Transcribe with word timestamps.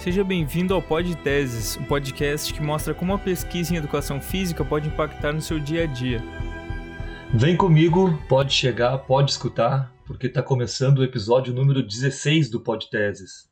Seja 0.00 0.24
bem-vindo 0.24 0.72
ao 0.72 0.80
Pod 0.80 1.14
Teses, 1.16 1.76
um 1.76 1.84
podcast 1.84 2.54
que 2.54 2.62
mostra 2.62 2.94
como 2.94 3.12
a 3.12 3.18
pesquisa 3.18 3.74
em 3.74 3.76
educação 3.76 4.18
física 4.18 4.64
pode 4.64 4.88
impactar 4.88 5.30
no 5.30 5.42
seu 5.42 5.58
dia 5.58 5.82
a 5.82 5.86
dia. 5.86 6.22
Vem 7.34 7.54
comigo, 7.54 8.18
pode 8.26 8.54
chegar, 8.54 8.96
pode 8.96 9.30
escutar, 9.30 9.92
porque 10.06 10.28
está 10.28 10.42
começando 10.42 11.00
o 11.00 11.04
episódio 11.04 11.52
número 11.52 11.82
16 11.82 12.48
do 12.48 12.62
Pod 12.62 12.88
Teses. 12.88 13.50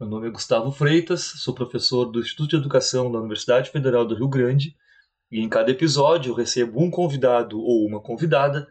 Meu 0.00 0.08
nome 0.08 0.26
é 0.26 0.30
Gustavo 0.32 0.72
Freitas, 0.72 1.22
sou 1.22 1.54
professor 1.54 2.06
do 2.06 2.18
Instituto 2.18 2.50
de 2.50 2.56
Educação 2.56 3.12
da 3.12 3.20
Universidade 3.20 3.70
Federal 3.70 4.04
do 4.04 4.16
Rio 4.16 4.28
Grande 4.28 4.74
e 5.30 5.40
em 5.40 5.48
cada 5.48 5.70
episódio 5.70 6.32
eu 6.32 6.34
recebo 6.34 6.82
um 6.82 6.90
convidado 6.90 7.60
ou 7.60 7.86
uma 7.86 8.00
convidada 8.00 8.66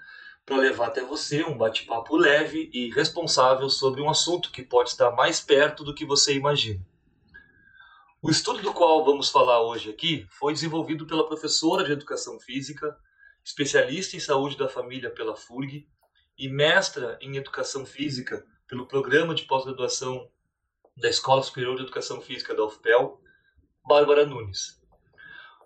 para 0.45 0.57
levar 0.57 0.87
até 0.87 1.01
você 1.01 1.45
um 1.45 1.57
bate-papo 1.57 2.17
leve 2.17 2.69
e 2.73 2.89
responsável 2.89 3.69
sobre 3.69 4.01
um 4.01 4.09
assunto 4.09 4.51
que 4.51 4.61
pode 4.61 4.89
estar 4.89 5.11
mais 5.11 5.39
perto 5.39 5.81
do 5.81 5.95
que 5.95 6.05
você 6.05 6.35
imagina. 6.35 6.81
O 8.27 8.31
estudo 8.31 8.59
do 8.59 8.73
qual 8.73 9.05
vamos 9.05 9.29
falar 9.29 9.61
hoje 9.61 9.91
aqui 9.91 10.25
foi 10.31 10.51
desenvolvido 10.51 11.05
pela 11.05 11.27
professora 11.27 11.83
de 11.83 11.91
Educação 11.91 12.39
Física, 12.39 12.97
especialista 13.43 14.15
em 14.15 14.19
saúde 14.19 14.57
da 14.57 14.67
família 14.67 15.11
pela 15.11 15.35
FURG 15.35 15.87
e 16.35 16.49
mestra 16.49 17.19
em 17.21 17.37
Educação 17.37 17.85
Física 17.85 18.43
pelo 18.67 18.87
Programa 18.87 19.35
de 19.35 19.43
Pós-Graduação 19.43 20.27
da 20.97 21.07
Escola 21.07 21.43
Superior 21.43 21.75
de 21.75 21.83
Educação 21.83 22.19
Física 22.19 22.55
da 22.55 22.65
UFPEL, 22.65 23.21
Bárbara 23.87 24.25
Nunes. 24.25 24.81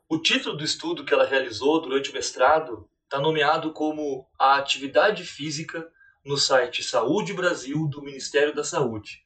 O 0.10 0.18
título 0.18 0.58
do 0.58 0.64
estudo 0.66 1.06
que 1.06 1.14
ela 1.14 1.26
realizou 1.26 1.80
durante 1.80 2.10
o 2.10 2.14
mestrado 2.14 2.90
está 3.06 3.22
nomeado 3.22 3.72
como 3.72 4.28
A 4.38 4.58
Atividade 4.58 5.24
Física 5.24 5.90
no 6.26 6.36
site 6.36 6.84
Saúde 6.84 7.32
Brasil 7.32 7.88
do 7.88 8.02
Ministério 8.02 8.54
da 8.54 8.66
Saúde. 8.66 9.26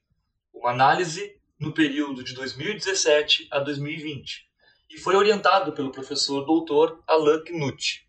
Uma 0.53 0.69
análise 0.69 1.41
no 1.63 1.71
período 1.71 2.21
de 2.25 2.33
2017 2.33 3.47
a 3.49 3.57
2020 3.57 4.45
e 4.89 4.97
foi 4.97 5.15
orientado 5.15 5.71
pelo 5.71 5.93
professor 5.93 6.45
doutor 6.45 7.01
Alain 7.07 7.41
Knut. 7.45 8.05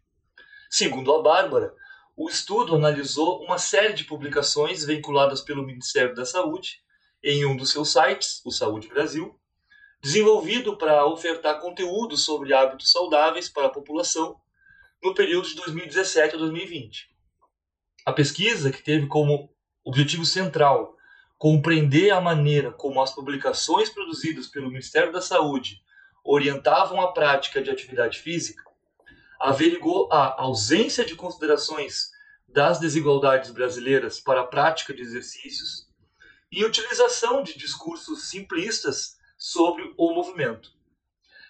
Segundo 0.68 1.14
a 1.14 1.22
Bárbara, 1.22 1.72
o 2.16 2.28
estudo 2.28 2.74
analisou 2.74 3.44
uma 3.44 3.56
série 3.56 3.92
de 3.92 4.02
publicações 4.02 4.84
vinculadas 4.84 5.40
pelo 5.40 5.64
Ministério 5.64 6.16
da 6.16 6.24
Saúde 6.24 6.82
em 7.22 7.46
um 7.46 7.56
dos 7.56 7.70
seus 7.70 7.92
sites, 7.92 8.42
o 8.44 8.50
Saúde 8.50 8.88
Brasil, 8.88 9.38
desenvolvido 10.02 10.76
para 10.76 11.06
ofertar 11.06 11.60
conteúdo 11.60 12.16
sobre 12.16 12.52
hábitos 12.52 12.90
saudáveis 12.90 13.48
para 13.48 13.66
a 13.66 13.70
população 13.70 14.36
no 15.00 15.14
período 15.14 15.46
de 15.46 15.54
2017 15.54 16.34
a 16.34 16.38
2020. 16.38 17.08
A 18.04 18.12
pesquisa, 18.12 18.72
que 18.72 18.82
teve 18.82 19.06
como 19.06 19.48
objetivo 19.84 20.24
central 20.24 20.96
compreender 21.38 22.10
a 22.10 22.20
maneira 22.20 22.72
como 22.72 23.02
as 23.02 23.12
publicações 23.12 23.90
produzidas 23.90 24.46
pelo 24.46 24.70
Ministério 24.70 25.12
da 25.12 25.20
Saúde 25.20 25.82
orientavam 26.22 27.00
a 27.00 27.12
prática 27.12 27.62
de 27.62 27.70
atividade 27.70 28.18
física, 28.20 28.62
averigou 29.38 30.08
a 30.10 30.40
ausência 30.40 31.04
de 31.04 31.14
considerações 31.14 32.10
das 32.48 32.78
desigualdades 32.78 33.50
brasileiras 33.50 34.20
para 34.20 34.40
a 34.42 34.46
prática 34.46 34.94
de 34.94 35.02
exercícios 35.02 35.88
e 36.50 36.64
utilização 36.64 37.42
de 37.42 37.58
discursos 37.58 38.30
simplistas 38.30 39.18
sobre 39.36 39.92
o 39.96 40.14
movimento. 40.14 40.72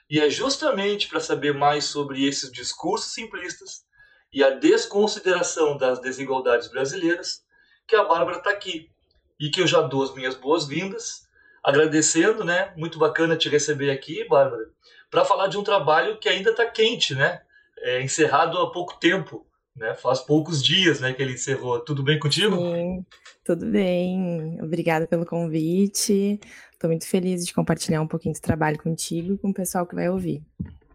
E 0.08 0.18
é 0.18 0.28
justamente 0.28 1.08
para 1.08 1.20
saber 1.20 1.54
mais 1.54 1.84
sobre 1.84 2.26
esses 2.26 2.50
discursos 2.50 3.12
simplistas 3.12 3.84
e 4.32 4.42
a 4.42 4.50
desconsideração 4.50 5.76
das 5.76 6.00
desigualdades 6.00 6.68
brasileiras 6.68 7.44
que 7.86 7.94
a 7.94 8.04
Bárbara 8.04 8.38
está 8.38 8.50
aqui 8.50 8.90
e 9.38 9.50
que 9.50 9.60
eu 9.60 9.66
já 9.66 9.80
dou 9.82 10.02
as 10.02 10.14
minhas 10.14 10.34
boas-vindas, 10.34 11.28
agradecendo, 11.62 12.44
né? 12.44 12.72
Muito 12.76 12.98
bacana 12.98 13.36
te 13.36 13.48
receber 13.48 13.90
aqui, 13.90 14.26
Bárbara, 14.28 14.64
para 15.10 15.24
falar 15.24 15.48
de 15.48 15.56
um 15.56 15.64
trabalho 15.64 16.18
que 16.18 16.28
ainda 16.28 16.50
está 16.50 16.66
quente, 16.66 17.14
né? 17.14 17.40
É, 17.78 18.02
encerrado 18.02 18.58
há 18.58 18.70
pouco 18.70 18.98
tempo, 18.98 19.46
né? 19.76 19.94
Faz 19.94 20.20
poucos 20.20 20.62
dias, 20.62 21.00
né, 21.00 21.12
que 21.12 21.22
ele 21.22 21.32
encerrou. 21.32 21.80
Tudo 21.80 22.02
bem 22.02 22.18
contigo? 22.18 22.56
Sim, 22.56 23.04
tudo 23.44 23.66
bem. 23.66 24.58
Obrigada 24.62 25.06
pelo 25.06 25.26
convite. 25.26 26.40
Estou 26.72 26.88
muito 26.88 27.06
feliz 27.06 27.44
de 27.44 27.52
compartilhar 27.52 28.00
um 28.00 28.06
pouquinho 28.06 28.34
de 28.34 28.40
trabalho 28.40 28.78
contigo 28.78 29.34
e 29.34 29.38
com 29.38 29.50
o 29.50 29.54
pessoal 29.54 29.86
que 29.86 29.94
vai 29.94 30.08
ouvir. 30.08 30.42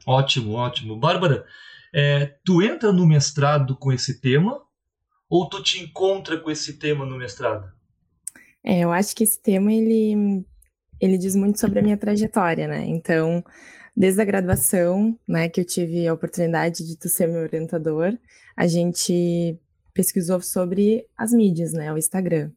Ótimo, 0.06 0.54
ótimo. 0.54 0.96
Bárbara, 0.96 1.46
é, 1.94 2.38
tu 2.46 2.62
entra 2.62 2.92
no 2.92 3.06
mestrado 3.06 3.76
com 3.76 3.92
esse 3.92 4.22
tema 4.22 4.62
ou 5.30 5.48
tu 5.50 5.62
te 5.62 5.84
encontra 5.84 6.38
com 6.38 6.50
esse 6.50 6.80
tema 6.80 7.06
no 7.06 7.18
mestrado? 7.18 7.79
É, 8.64 8.82
eu 8.82 8.92
acho 8.92 9.16
que 9.16 9.24
esse 9.24 9.42
tema 9.42 9.72
ele, 9.72 10.46
ele 11.00 11.18
diz 11.18 11.36
muito 11.36 11.60
sobre 11.60 11.80
a 11.80 11.82
minha 11.82 11.98
trajetória, 11.98 12.68
né? 12.68 12.86
Então, 12.86 13.44
desde 13.96 14.22
a 14.22 14.26
graduação, 14.26 15.18
né, 15.28 15.50
que 15.50 15.62
eu 15.62 15.66
tive 15.66 16.08
a 16.08 16.14
oportunidade 16.14 16.86
de 16.86 16.98
tu 16.98 17.10
ser 17.10 17.28
meu 17.28 17.42
orientador, 17.42 18.18
a 18.56 18.68
gente 18.68 19.58
pesquisou 19.94 20.42
sobre 20.42 21.06
as 21.18 21.34
mídias, 21.34 21.74
né, 21.74 21.92
o 21.92 21.98
Instagram. 21.98 22.52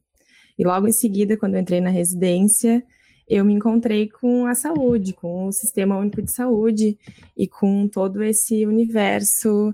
E 0.57 0.63
logo 0.63 0.87
em 0.87 0.91
seguida, 0.91 1.35
quando 1.35 1.55
eu 1.55 1.61
entrei 1.61 1.81
na 1.81 1.89
residência, 1.89 2.83
eu 3.27 3.43
me 3.43 3.53
encontrei 3.53 4.09
com 4.09 4.45
a 4.45 4.53
saúde, 4.53 5.13
com 5.13 5.47
o 5.47 5.51
Sistema 5.51 5.97
Único 5.97 6.21
de 6.21 6.31
Saúde 6.31 6.97
e 7.35 7.47
com 7.47 7.87
todo 7.87 8.21
esse 8.23 8.65
universo 8.65 9.73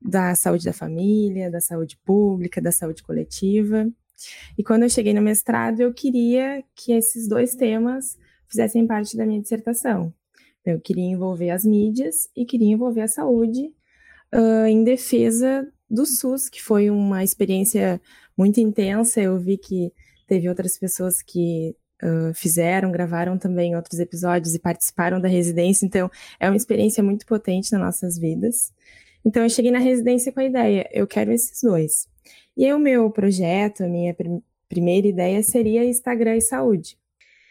da 0.00 0.34
saúde 0.34 0.64
da 0.64 0.72
família, 0.72 1.50
da 1.50 1.60
saúde 1.60 1.96
pública, 2.04 2.60
da 2.60 2.72
saúde 2.72 3.02
coletiva. 3.02 3.86
E 4.56 4.62
quando 4.62 4.84
eu 4.84 4.90
cheguei 4.90 5.12
no 5.14 5.22
mestrado, 5.22 5.80
eu 5.80 5.92
queria 5.92 6.62
que 6.74 6.92
esses 6.92 7.28
dois 7.28 7.54
temas 7.54 8.16
fizessem 8.48 8.86
parte 8.86 9.16
da 9.16 9.26
minha 9.26 9.40
dissertação. 9.40 10.12
Eu 10.64 10.80
queria 10.80 11.04
envolver 11.04 11.50
as 11.50 11.64
mídias 11.64 12.28
e 12.36 12.44
queria 12.44 12.72
envolver 12.72 13.02
a 13.02 13.08
saúde 13.08 13.72
uh, 14.34 14.66
em 14.66 14.82
defesa 14.82 15.70
do 15.88 16.04
SUS, 16.04 16.48
que 16.48 16.62
foi 16.62 16.90
uma 16.90 17.22
experiência 17.22 18.00
muito 18.36 18.60
intensa. 18.60 19.20
Eu 19.20 19.38
vi 19.38 19.56
que 19.56 19.92
teve 20.26 20.48
outras 20.48 20.76
pessoas 20.76 21.22
que 21.22 21.76
uh, 22.02 22.34
fizeram, 22.34 22.90
gravaram 22.90 23.38
também 23.38 23.76
outros 23.76 24.00
episódios 24.00 24.54
e 24.54 24.58
participaram 24.58 25.20
da 25.20 25.28
residência, 25.28 25.86
então 25.86 26.10
é 26.40 26.48
uma 26.48 26.56
experiência 26.56 27.02
muito 27.02 27.24
potente 27.26 27.72
nas 27.72 27.80
nossas 27.80 28.18
vidas. 28.18 28.72
Então 29.24 29.42
eu 29.42 29.50
cheguei 29.50 29.70
na 29.70 29.78
residência 29.78 30.32
com 30.32 30.40
a 30.40 30.44
ideia, 30.44 30.88
eu 30.92 31.06
quero 31.06 31.32
esses 31.32 31.60
dois. 31.62 32.08
E 32.56 32.64
aí 32.64 32.72
o 32.72 32.78
meu 32.78 33.10
projeto, 33.10 33.84
a 33.84 33.88
minha 33.88 34.14
prim 34.14 34.42
primeira 34.68 35.06
ideia 35.06 35.42
seria 35.44 35.84
Instagram 35.84 36.36
e 36.36 36.40
saúde. 36.40 36.98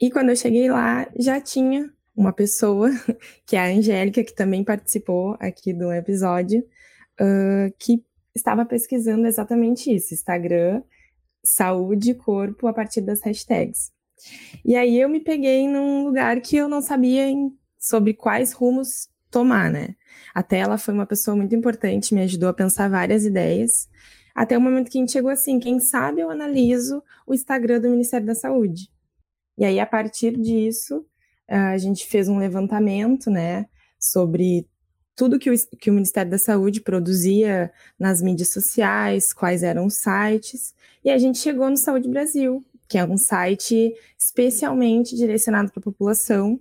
E 0.01 0.11
quando 0.11 0.29
eu 0.29 0.35
cheguei 0.35 0.69
lá, 0.69 1.07
já 1.17 1.39
tinha 1.39 1.89
uma 2.15 2.33
pessoa, 2.33 2.89
que 3.47 3.55
é 3.55 3.59
a 3.59 3.67
Angélica, 3.67 4.21
que 4.21 4.33
também 4.33 4.65
participou 4.65 5.37
aqui 5.39 5.71
do 5.71 5.93
episódio, 5.93 6.59
uh, 7.21 7.73
que 7.79 8.03
estava 8.35 8.65
pesquisando 8.65 9.25
exatamente 9.25 9.93
isso, 9.93 10.13
Instagram, 10.13 10.83
saúde 11.43 12.13
corpo 12.13 12.67
a 12.67 12.73
partir 12.73 13.01
das 13.01 13.21
hashtags. 13.21 13.91
E 14.63 14.75
aí 14.75 14.99
eu 14.99 15.07
me 15.07 15.19
peguei 15.19 15.67
num 15.67 16.05
lugar 16.05 16.41
que 16.41 16.57
eu 16.57 16.67
não 16.67 16.81
sabia 16.81 17.27
em, 17.27 17.51
sobre 17.79 18.13
quais 18.13 18.51
rumos 18.53 19.07
tomar, 19.29 19.69
né? 19.69 19.95
Até 20.33 20.59
ela 20.59 20.77
foi 20.77 20.93
uma 20.93 21.05
pessoa 21.05 21.35
muito 21.35 21.55
importante, 21.55 22.13
me 22.13 22.21
ajudou 22.21 22.49
a 22.49 22.53
pensar 22.53 22.89
várias 22.89 23.25
ideias. 23.25 23.89
Até 24.35 24.57
o 24.57 24.61
momento 24.61 24.91
que 24.91 24.97
a 24.97 25.01
gente 25.01 25.13
chegou 25.13 25.31
assim, 25.31 25.59
quem 25.59 25.79
sabe 25.79 26.19
eu 26.19 26.29
analiso 26.29 27.01
o 27.25 27.33
Instagram 27.33 27.79
do 27.79 27.89
Ministério 27.89 28.27
da 28.27 28.35
Saúde. 28.35 28.91
E 29.57 29.63
aí, 29.63 29.79
a 29.79 29.85
partir 29.85 30.37
disso, 30.37 31.05
a 31.47 31.77
gente 31.77 32.05
fez 32.05 32.27
um 32.27 32.37
levantamento, 32.37 33.29
né, 33.29 33.67
sobre 33.97 34.67
tudo 35.15 35.39
que 35.39 35.49
o, 35.49 35.55
que 35.79 35.89
o 35.89 35.93
Ministério 35.93 36.29
da 36.29 36.37
Saúde 36.37 36.81
produzia 36.81 37.71
nas 37.97 38.21
mídias 38.21 38.51
sociais, 38.51 39.31
quais 39.31 39.63
eram 39.63 39.85
os 39.85 39.95
sites, 39.95 40.75
e 41.03 41.09
a 41.09 41.17
gente 41.17 41.37
chegou 41.37 41.69
no 41.69 41.77
Saúde 41.77 42.09
Brasil, 42.09 42.65
que 42.89 42.97
é 42.97 43.05
um 43.05 43.17
site 43.17 43.93
especialmente 44.19 45.15
direcionado 45.15 45.71
para 45.71 45.79
a 45.79 45.83
população, 45.83 46.59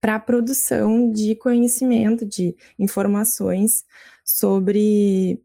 para 0.00 0.16
a 0.16 0.20
produção 0.20 1.10
de 1.10 1.34
conhecimento, 1.34 2.24
de 2.24 2.56
informações 2.78 3.84
sobre 4.24 5.42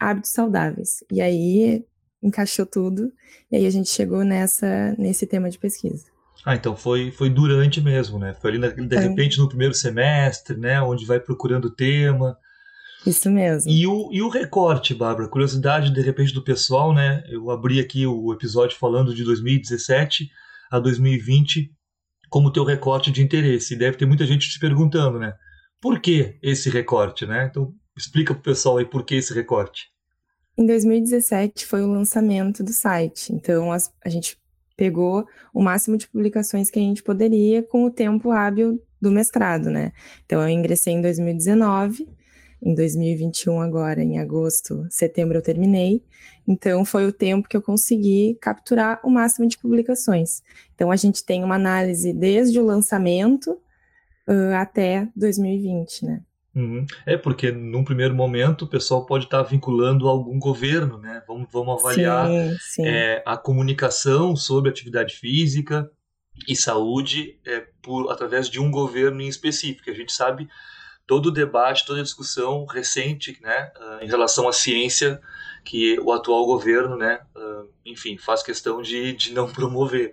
hábitos 0.00 0.30
saudáveis. 0.30 1.04
E 1.12 1.20
aí 1.20 1.84
encaixou 2.22 2.66
tudo, 2.66 3.12
e 3.50 3.56
aí 3.56 3.66
a 3.66 3.70
gente 3.70 3.88
chegou 3.90 4.24
nessa 4.24 4.94
nesse 4.98 5.26
tema 5.26 5.50
de 5.50 5.58
pesquisa. 5.58 6.04
Ah, 6.44 6.54
então 6.54 6.74
foi, 6.74 7.10
foi 7.10 7.28
durante 7.28 7.80
mesmo, 7.80 8.18
né? 8.18 8.34
Foi 8.34 8.50
ali, 8.50 8.86
de 8.86 8.96
é. 8.96 9.00
repente, 9.00 9.38
no 9.38 9.48
primeiro 9.48 9.74
semestre, 9.74 10.56
né? 10.56 10.80
Onde 10.80 11.04
vai 11.04 11.20
procurando 11.20 11.66
o 11.66 11.70
tema. 11.70 12.36
Isso 13.06 13.30
mesmo. 13.30 13.70
E 13.70 13.86
o, 13.86 14.10
e 14.12 14.22
o 14.22 14.28
recorte, 14.28 14.94
Bárbara? 14.94 15.28
Curiosidade, 15.28 15.92
de 15.92 16.00
repente, 16.00 16.32
do 16.32 16.42
pessoal, 16.42 16.94
né? 16.94 17.22
Eu 17.28 17.50
abri 17.50 17.78
aqui 17.78 18.06
o 18.06 18.32
episódio 18.32 18.76
falando 18.78 19.14
de 19.14 19.22
2017 19.22 20.30
a 20.70 20.78
2020 20.78 21.70
como 22.30 22.52
teu 22.52 22.64
recorte 22.64 23.10
de 23.10 23.22
interesse. 23.22 23.74
E 23.74 23.78
deve 23.78 23.96
ter 23.96 24.06
muita 24.06 24.26
gente 24.26 24.48
te 24.48 24.58
perguntando, 24.58 25.18
né? 25.18 25.34
Por 25.80 26.00
que 26.00 26.38
esse 26.42 26.70
recorte, 26.70 27.26
né? 27.26 27.48
Então, 27.50 27.74
explica 27.96 28.32
pro 28.32 28.42
pessoal 28.42 28.78
aí 28.78 28.84
por 28.84 29.04
que 29.04 29.14
esse 29.14 29.34
recorte. 29.34 29.89
Em 30.60 30.66
2017 30.66 31.64
foi 31.64 31.80
o 31.80 31.86
lançamento 31.86 32.62
do 32.62 32.70
site. 32.70 33.32
Então, 33.32 33.72
as, 33.72 33.90
a 34.04 34.10
gente 34.10 34.36
pegou 34.76 35.26
o 35.54 35.62
máximo 35.62 35.96
de 35.96 36.06
publicações 36.06 36.70
que 36.70 36.78
a 36.78 36.82
gente 36.82 37.02
poderia 37.02 37.62
com 37.62 37.86
o 37.86 37.90
tempo 37.90 38.30
hábil 38.30 38.78
do 39.00 39.10
mestrado, 39.10 39.70
né? 39.70 39.90
Então, 40.26 40.42
eu 40.42 40.50
ingressei 40.50 40.92
em 40.92 41.00
2019, 41.00 42.06
em 42.60 42.74
2021 42.74 43.58
agora, 43.58 44.02
em 44.02 44.18
agosto, 44.18 44.86
setembro 44.90 45.38
eu 45.38 45.42
terminei. 45.42 46.04
Então, 46.46 46.84
foi 46.84 47.06
o 47.06 47.12
tempo 47.12 47.48
que 47.48 47.56
eu 47.56 47.62
consegui 47.62 48.36
capturar 48.38 49.00
o 49.02 49.08
máximo 49.08 49.48
de 49.48 49.56
publicações. 49.56 50.42
Então, 50.74 50.90
a 50.90 50.96
gente 50.96 51.24
tem 51.24 51.42
uma 51.42 51.54
análise 51.54 52.12
desde 52.12 52.60
o 52.60 52.66
lançamento 52.66 53.52
uh, 54.28 54.54
até 54.56 55.08
2020, 55.16 56.04
né? 56.04 56.20
Uhum. 56.54 56.84
É, 57.06 57.16
porque 57.16 57.52
num 57.52 57.84
primeiro 57.84 58.14
momento 58.14 58.64
o 58.64 58.68
pessoal 58.68 59.06
pode 59.06 59.24
estar 59.24 59.42
vinculando 59.42 60.08
a 60.08 60.10
algum 60.10 60.38
governo, 60.38 60.98
né? 60.98 61.22
Vamos, 61.26 61.48
vamos 61.52 61.78
avaliar 61.78 62.28
sim, 62.28 62.56
sim. 62.60 62.86
É, 62.86 63.22
a 63.24 63.36
comunicação 63.36 64.34
sobre 64.34 64.68
atividade 64.68 65.14
física 65.14 65.88
e 66.48 66.56
saúde 66.56 67.38
é, 67.46 67.66
por, 67.80 68.10
através 68.10 68.48
de 68.48 68.58
um 68.58 68.70
governo 68.70 69.20
em 69.20 69.28
específico. 69.28 69.90
A 69.90 69.94
gente 69.94 70.12
sabe 70.12 70.48
todo 71.06 71.26
o 71.26 71.32
debate, 71.32 71.84
toda 71.84 71.98
a 71.98 72.04
discussão 72.04 72.64
recente 72.66 73.36
né, 73.42 73.72
uh, 73.76 74.04
em 74.04 74.06
relação 74.06 74.48
à 74.48 74.52
ciência 74.52 75.20
que 75.64 75.98
o 75.98 76.12
atual 76.12 76.46
governo, 76.46 76.96
né, 76.96 77.20
uh, 77.34 77.68
enfim, 77.84 78.16
faz 78.16 78.44
questão 78.44 78.80
de, 78.80 79.12
de 79.14 79.32
não 79.32 79.50
promover. 79.52 80.12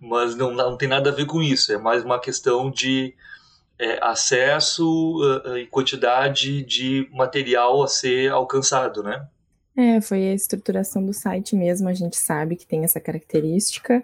Mas 0.00 0.34
não, 0.34 0.50
não 0.54 0.76
tem 0.76 0.88
nada 0.88 1.10
a 1.10 1.12
ver 1.12 1.26
com 1.26 1.42
isso, 1.42 1.70
é 1.70 1.76
mais 1.76 2.02
uma 2.02 2.18
questão 2.18 2.70
de 2.70 3.14
é, 3.82 3.98
acesso 4.00 5.20
uh, 5.20 5.56
e 5.58 5.66
quantidade 5.66 6.62
de 6.62 7.08
material 7.12 7.82
a 7.82 7.88
ser 7.88 8.30
alcançado, 8.30 9.02
né? 9.02 9.26
É, 9.76 10.00
foi 10.00 10.28
a 10.28 10.34
estruturação 10.34 11.04
do 11.04 11.12
site 11.12 11.56
mesmo, 11.56 11.88
a 11.88 11.92
gente 11.92 12.16
sabe 12.16 12.54
que 12.54 12.66
tem 12.66 12.84
essa 12.84 13.00
característica 13.00 14.00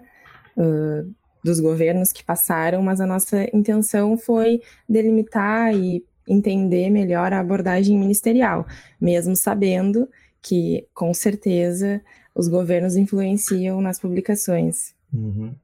uh, 0.57 1.15
dos 1.41 1.61
governos 1.61 2.11
que 2.11 2.23
passaram, 2.23 2.81
mas 2.81 2.99
a 2.99 3.05
nossa 3.05 3.43
intenção 3.55 4.17
foi 4.17 4.61
delimitar 4.87 5.73
e 5.73 6.03
entender 6.27 6.89
melhor 6.89 7.31
a 7.31 7.39
abordagem 7.39 7.97
ministerial, 7.97 8.67
mesmo 8.99 9.33
sabendo 9.35 10.09
que, 10.41 10.85
com 10.93 11.13
certeza, 11.13 12.01
os 12.35 12.49
governos 12.49 12.97
influenciam 12.97 13.79
nas 13.79 13.97
publicações. 13.97 14.93
Uhum. 15.13 15.55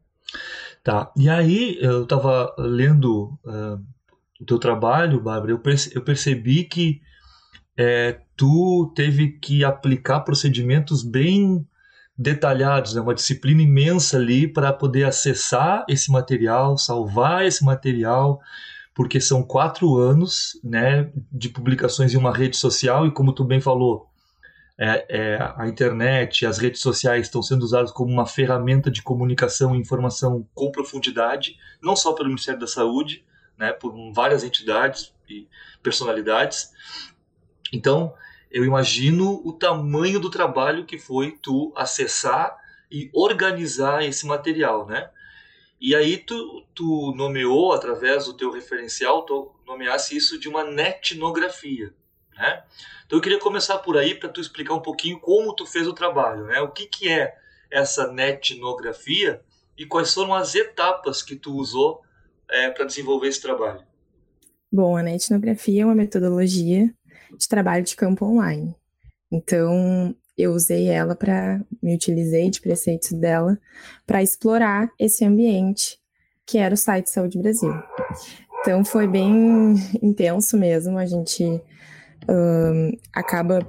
Tá, 0.83 1.11
e 1.17 1.27
aí 1.27 1.77
eu 1.81 2.03
estava 2.03 2.53
lendo 2.57 3.37
uh, 3.43 3.83
o 4.39 4.45
teu 4.45 4.59
trabalho, 4.59 5.21
Bárbara, 5.21 5.51
eu, 5.51 5.59
perce 5.59 5.95
eu 5.95 6.01
percebi 6.01 6.63
que 6.63 7.01
é, 7.77 8.19
tu 8.35 8.91
teve 8.95 9.33
que 9.39 9.63
aplicar 9.63 10.21
procedimentos 10.21 11.03
bem 11.03 11.65
detalhados, 12.17 12.93
né? 12.93 13.01
uma 13.01 13.13
disciplina 13.13 13.61
imensa 13.61 14.17
ali 14.17 14.47
para 14.47 14.71
poder 14.71 15.03
acessar 15.03 15.85
esse 15.89 16.11
material, 16.11 16.77
salvar 16.77 17.45
esse 17.45 17.63
material, 17.63 18.39
porque 18.93 19.19
são 19.19 19.43
quatro 19.43 19.97
anos 19.97 20.59
né, 20.63 21.11
de 21.31 21.49
publicações 21.49 22.13
em 22.13 22.17
uma 22.17 22.33
rede 22.33 22.55
social 22.55 23.05
e 23.05 23.11
como 23.11 23.33
tu 23.33 23.43
bem 23.43 23.59
falou, 23.59 24.07
é, 24.77 25.05
é, 25.09 25.53
a 25.57 25.67
internet, 25.67 26.45
as 26.45 26.57
redes 26.57 26.81
sociais 26.81 27.27
estão 27.27 27.41
sendo 27.41 27.63
usadas 27.63 27.91
como 27.91 28.11
uma 28.11 28.25
ferramenta 28.25 28.89
de 28.89 29.01
comunicação 29.01 29.75
e 29.75 29.79
informação 29.79 30.47
com 30.53 30.71
profundidade, 30.71 31.57
não 31.81 31.95
só 31.95 32.13
pelo 32.13 32.29
Ministério 32.29 32.59
da 32.59 32.67
Saúde, 32.67 33.23
né, 33.57 33.71
por 33.71 33.93
várias 34.13 34.43
entidades 34.43 35.13
e 35.29 35.47
personalidades. 35.81 36.71
Então, 37.71 38.13
eu 38.51 38.63
imagino 38.63 39.41
o 39.45 39.53
tamanho 39.53 40.19
do 40.19 40.29
trabalho 40.29 40.85
que 40.85 40.97
foi 40.97 41.31
tu 41.41 41.73
acessar 41.75 42.57
e 42.91 43.09
organizar 43.13 44.03
esse 44.03 44.25
material, 44.25 44.85
né? 44.85 45.09
E 45.79 45.93
aí 45.93 46.17
tu, 46.17 46.63
tu 46.73 47.13
nomeou, 47.15 47.73
através 47.73 48.25
do 48.25 48.33
teu 48.33 48.51
referencial, 48.51 49.23
tu 49.23 49.53
nomeasse 49.67 50.15
isso 50.15 50.39
de 50.39 50.47
uma 50.47 50.63
netnografia, 50.63 51.93
né? 52.37 52.63
Então 53.05 53.17
eu 53.17 53.21
queria 53.21 53.39
começar 53.39 53.79
por 53.79 53.97
aí 53.97 54.15
para 54.15 54.29
tu 54.29 54.39
explicar 54.39 54.73
um 54.73 54.81
pouquinho 54.81 55.19
como 55.19 55.53
tu 55.53 55.65
fez 55.65 55.87
o 55.87 55.93
trabalho, 55.93 56.45
né? 56.45 56.61
O 56.61 56.71
que, 56.71 56.85
que 56.85 57.09
é 57.09 57.35
essa 57.69 58.11
netnografia 58.11 59.41
e 59.77 59.85
quais 59.85 60.13
foram 60.13 60.33
as 60.33 60.55
etapas 60.55 61.21
que 61.21 61.35
tu 61.35 61.53
usou 61.55 62.04
é, 62.49 62.69
para 62.69 62.85
desenvolver 62.85 63.27
esse 63.27 63.41
trabalho? 63.41 63.81
Bom, 64.71 64.95
a 64.97 65.11
etnografia 65.11 65.83
é 65.83 65.85
uma 65.85 65.95
metodologia 65.95 66.93
de 67.37 67.47
trabalho 67.47 67.83
de 67.83 67.95
campo 67.95 68.25
online. 68.25 68.75
Então, 69.31 70.15
eu 70.37 70.51
usei 70.51 70.87
ela 70.89 71.15
para, 71.15 71.61
me 71.81 71.95
utilizei 71.95 72.49
de 72.49 72.61
preceitos 72.61 73.11
dela 73.11 73.57
para 74.05 74.21
explorar 74.21 74.89
esse 74.99 75.23
ambiente 75.23 75.99
que 76.45 76.57
era 76.57 76.73
o 76.73 76.77
site 76.77 77.09
Saúde 77.09 77.39
Brasil. 77.39 77.73
Então, 78.61 78.85
foi 78.85 79.07
bem 79.07 79.75
intenso 80.01 80.57
mesmo. 80.57 80.97
A 80.97 81.05
gente 81.05 81.43
um, 82.29 82.91
acaba 83.13 83.59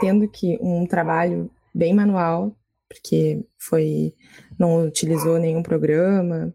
tendo 0.00 0.28
que 0.28 0.58
um 0.60 0.86
trabalho 0.86 1.50
bem 1.74 1.94
manual, 1.94 2.54
porque 2.88 3.44
foi 3.58 4.14
não 4.58 4.86
utilizou 4.86 5.38
nenhum 5.38 5.62
programa, 5.62 6.52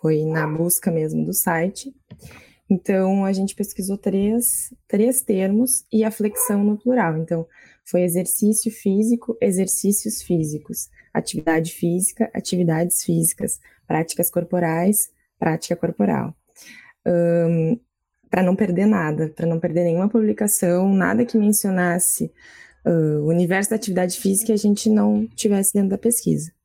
foi 0.00 0.24
na 0.24 0.46
busca 0.46 0.90
mesmo 0.90 1.24
do 1.24 1.32
site. 1.32 1.94
Então, 2.68 3.24
a 3.24 3.32
gente 3.32 3.54
pesquisou 3.54 3.96
três, 3.96 4.74
três 4.88 5.22
termos 5.22 5.84
e 5.92 6.02
a 6.02 6.10
flexão 6.10 6.64
no 6.64 6.76
plural. 6.76 7.16
Então, 7.16 7.46
foi 7.84 8.02
exercício 8.02 8.70
físico, 8.72 9.36
exercícios 9.40 10.20
físicos, 10.22 10.88
atividade 11.14 11.72
física, 11.72 12.28
atividades 12.34 13.04
físicas, 13.04 13.60
práticas 13.86 14.30
corporais, 14.30 15.10
prática 15.38 15.76
corporal. 15.76 16.34
Um, 17.06 17.78
para 18.28 18.42
não 18.42 18.56
perder 18.56 18.86
nada, 18.86 19.28
para 19.28 19.46
não 19.46 19.60
perder 19.60 19.84
nenhuma 19.84 20.08
publicação, 20.08 20.92
nada 20.92 21.24
que 21.24 21.38
mencionasse 21.38 22.32
uh, 22.84 23.22
o 23.22 23.28
universo 23.28 23.70
da 23.70 23.76
atividade 23.76 24.18
física 24.18 24.50
e 24.50 24.54
a 24.54 24.58
gente 24.58 24.90
não 24.90 25.26
tivesse 25.28 25.72
dentro 25.72 25.90
da 25.90 25.98
pesquisa. 25.98 26.55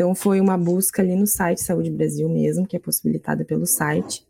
Então, 0.00 0.14
foi 0.14 0.40
uma 0.40 0.56
busca 0.56 1.02
ali 1.02 1.14
no 1.14 1.26
site 1.26 1.60
Saúde 1.60 1.90
Brasil 1.90 2.26
mesmo, 2.26 2.66
que 2.66 2.74
é 2.74 2.78
possibilitada 2.78 3.44
pelo 3.44 3.66
site, 3.66 4.26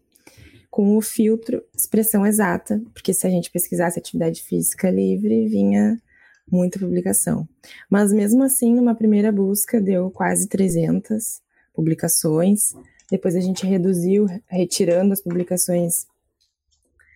com 0.68 0.96
o 0.96 1.00
filtro 1.00 1.62
expressão 1.72 2.26
exata, 2.26 2.82
porque 2.92 3.14
se 3.14 3.24
a 3.24 3.30
gente 3.30 3.52
pesquisasse 3.52 3.96
atividade 3.96 4.42
física 4.42 4.90
livre, 4.90 5.46
vinha 5.46 6.02
muita 6.50 6.80
publicação. 6.80 7.48
Mas 7.88 8.12
mesmo 8.12 8.42
assim, 8.42 8.74
numa 8.74 8.96
primeira 8.96 9.30
busca, 9.30 9.80
deu 9.80 10.10
quase 10.10 10.48
300 10.48 11.40
publicações. 11.72 12.74
Depois 13.08 13.36
a 13.36 13.40
gente 13.40 13.64
reduziu, 13.64 14.26
retirando 14.48 15.12
as 15.12 15.22
publicações 15.22 16.08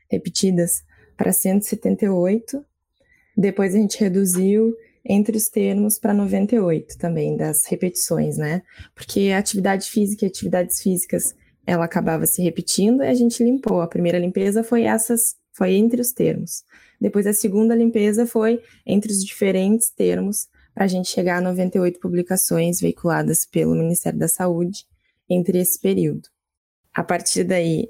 repetidas 0.09 0.85
para 1.17 1.33
178. 1.33 2.65
Depois 3.37 3.75
a 3.75 3.79
gente 3.79 3.99
reduziu 3.99 4.77
entre 5.05 5.37
os 5.37 5.49
termos 5.49 5.99
para 5.99 6.15
98 6.15 6.97
também, 6.97 7.37
das 7.37 7.67
repetições, 7.67 8.39
né? 8.39 8.63
Porque 8.95 9.31
a 9.31 9.39
atividade 9.39 9.91
física 9.91 10.25
e 10.25 10.29
atividades 10.29 10.81
físicas, 10.81 11.35
ela 11.67 11.85
acabava 11.85 12.27
se 12.27 12.43
repetindo 12.43 13.03
e 13.03 13.09
a 13.09 13.15
gente 13.15 13.43
limpou. 13.43 13.81
A 13.81 13.87
primeira 13.87 14.19
limpeza 14.19 14.65
foi 14.65 14.85
essas, 14.85 15.37
foi 15.53 15.75
entre 15.75 16.01
os 16.01 16.13
termos. 16.13 16.65
Depois 17.01 17.27
a 17.27 17.33
segunda 17.33 17.75
limpeza 17.75 18.27
foi 18.27 18.63
entre 18.87 19.13
os 19.13 19.23
diferentes 19.23 19.91
termos, 19.91 20.49
para 20.75 20.85
a 20.85 20.89
gente 20.89 21.09
chegar 21.09 21.39
a 21.39 21.41
98 21.41 22.01
publicações 22.01 22.81
veiculadas 22.81 23.47
pelo 23.47 23.75
Ministério 23.75 24.19
da 24.19 24.27
Saúde 24.27 24.85
entre 25.29 25.59
esse 25.59 25.81
período. 25.81 26.29
A 26.93 27.05
partir 27.05 27.45
daí, 27.45 27.89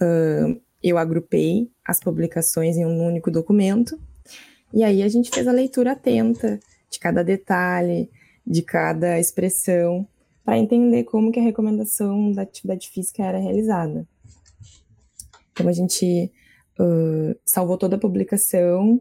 uh, 0.00 0.60
eu 0.82 0.98
agrupei 0.98 1.70
as 1.84 2.00
publicações 2.00 2.76
em 2.76 2.84
um 2.84 3.02
único 3.02 3.30
documento 3.30 3.98
e 4.72 4.84
aí 4.84 5.02
a 5.02 5.08
gente 5.08 5.30
fez 5.30 5.46
a 5.46 5.52
leitura 5.52 5.92
atenta 5.92 6.60
de 6.90 6.98
cada 6.98 7.22
detalhe, 7.22 8.10
de 8.46 8.62
cada 8.62 9.18
expressão, 9.18 10.06
para 10.44 10.58
entender 10.58 11.04
como 11.04 11.30
que 11.30 11.38
a 11.38 11.42
recomendação 11.42 12.32
da 12.32 12.42
atividade 12.42 12.88
física 12.88 13.22
era 13.22 13.38
realizada. 13.38 14.06
Então 15.52 15.68
a 15.68 15.72
gente 15.72 16.32
uh, 16.78 17.38
salvou 17.44 17.76
toda 17.76 17.96
a 17.96 17.98
publicação 17.98 19.00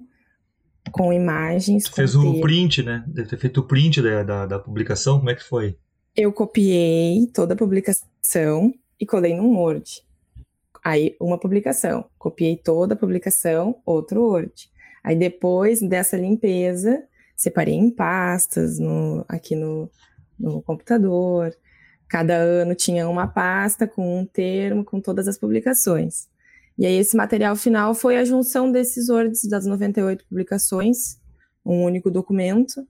com 0.92 1.14
imagens. 1.14 1.88
Fez 1.88 2.16
o 2.16 2.22
um 2.22 2.42
print, 2.42 2.84
né? 2.84 3.04
Deve 3.08 3.30
ter 3.30 3.38
feito 3.38 3.60
o 3.62 3.64
print 3.64 4.02
da, 4.02 4.24
da, 4.24 4.46
da 4.46 4.60
publicação, 4.60 5.20
como 5.20 5.30
é 5.30 5.36
que 5.36 5.44
foi? 5.44 5.78
Eu 6.16 6.34
copiei 6.34 7.28
toda 7.28 7.54
a 7.54 7.58
publicação 7.58 8.74
e 9.00 9.06
colei 9.06 9.36
no 9.36 9.52
Word. 9.52 10.04
Aí, 10.84 11.16
uma 11.20 11.38
publicação. 11.38 12.06
Copiei 12.18 12.56
toda 12.58 12.94
a 12.94 12.98
publicação, 12.98 13.82
outro 13.86 14.22
Word. 14.22 14.70
Aí 15.08 15.16
depois 15.16 15.80
dessa 15.80 16.18
limpeza, 16.18 17.02
separei 17.34 17.76
em 17.76 17.90
pastas 17.90 18.78
no, 18.78 19.24
aqui 19.26 19.56
no, 19.56 19.90
no 20.38 20.62
computador. 20.62 21.56
Cada 22.10 22.36
ano 22.36 22.76
tinha 22.76 23.08
uma 23.08 23.26
pasta 23.26 23.88
com 23.88 24.20
um 24.20 24.26
termo, 24.26 24.84
com 24.84 25.00
todas 25.00 25.26
as 25.26 25.38
publicações. 25.38 26.28
E 26.78 26.86
aí 26.86 26.96
esse 26.96 27.16
material 27.16 27.56
final 27.56 27.96
foi 27.96 28.18
a 28.18 28.26
junção 28.26 28.70
desses 28.70 29.08
words 29.08 29.48
das 29.48 29.66
98 29.66 30.26
publicações, 30.26 31.18
um 31.66 31.86
único 31.86 32.12
documento, 32.12 32.86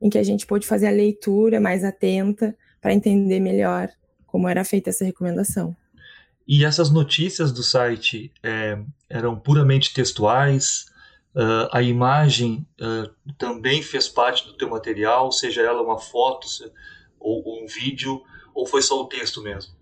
em 0.00 0.08
que 0.08 0.16
a 0.16 0.22
gente 0.22 0.46
pôde 0.46 0.66
fazer 0.66 0.86
a 0.86 0.90
leitura 0.90 1.60
mais 1.60 1.84
atenta, 1.84 2.56
para 2.80 2.94
entender 2.94 3.38
melhor 3.38 3.90
como 4.26 4.48
era 4.48 4.64
feita 4.64 4.88
essa 4.88 5.04
recomendação. 5.04 5.76
E 6.48 6.64
essas 6.64 6.90
notícias 6.90 7.52
do 7.52 7.62
site 7.62 8.32
é, 8.42 8.78
eram 9.10 9.38
puramente 9.38 9.92
textuais? 9.92 10.89
Uh, 11.34 11.70
a 11.70 11.80
imagem 11.80 12.66
uh, 12.80 13.32
também 13.38 13.82
fez 13.82 14.08
parte 14.08 14.46
do 14.46 14.56
teu 14.56 14.68
material, 14.68 15.30
seja 15.30 15.62
ela 15.62 15.80
uma 15.80 15.98
foto 15.98 16.46
ou, 17.20 17.44
ou 17.44 17.62
um 17.62 17.66
vídeo, 17.66 18.20
ou 18.52 18.66
foi 18.66 18.82
só 18.82 19.00
o 19.00 19.06
texto 19.06 19.40
mesmo? 19.40 19.72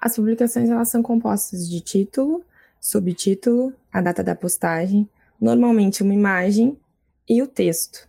As 0.00 0.16
publicações 0.16 0.70
elas 0.70 0.88
são 0.88 1.02
compostas 1.02 1.68
de 1.68 1.80
título, 1.80 2.44
subtítulo, 2.80 3.72
a 3.92 4.00
data 4.00 4.22
da 4.22 4.34
postagem, 4.34 5.08
normalmente 5.40 6.02
uma 6.02 6.14
imagem 6.14 6.78
e 7.28 7.42
o 7.42 7.46
texto. 7.46 8.08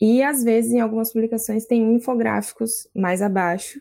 E 0.00 0.22
às 0.22 0.42
vezes 0.42 0.72
em 0.72 0.80
algumas 0.80 1.12
publicações 1.12 1.66
tem 1.66 1.94
infográficos 1.94 2.88
mais 2.94 3.22
abaixo, 3.22 3.80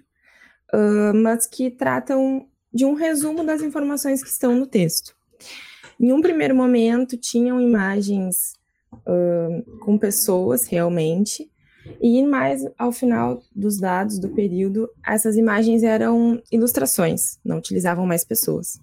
uh, 0.73 1.13
mas 1.15 1.47
que 1.47 1.71
tratam 1.71 2.47
de 2.71 2.85
um 2.85 2.93
resumo 2.93 3.43
das 3.43 3.61
informações 3.61 4.23
que 4.23 4.29
estão 4.29 4.55
no 4.55 4.65
texto. 4.65 5.15
Em 5.99 6.11
um 6.11 6.21
primeiro 6.21 6.55
momento 6.55 7.17
tinham 7.17 7.59
imagens 7.59 8.53
uh, 8.93 9.79
com 9.79 9.97
pessoas 9.97 10.65
realmente, 10.65 11.49
e 12.01 12.23
mais 12.23 12.65
ao 12.77 12.91
final 12.91 13.41
dos 13.53 13.77
dados 13.77 14.17
do 14.17 14.29
período, 14.29 14.89
essas 15.05 15.35
imagens 15.35 15.83
eram 15.83 16.41
ilustrações, 16.51 17.37
não 17.43 17.57
utilizavam 17.57 18.05
mais 18.05 18.23
pessoas. 18.23 18.79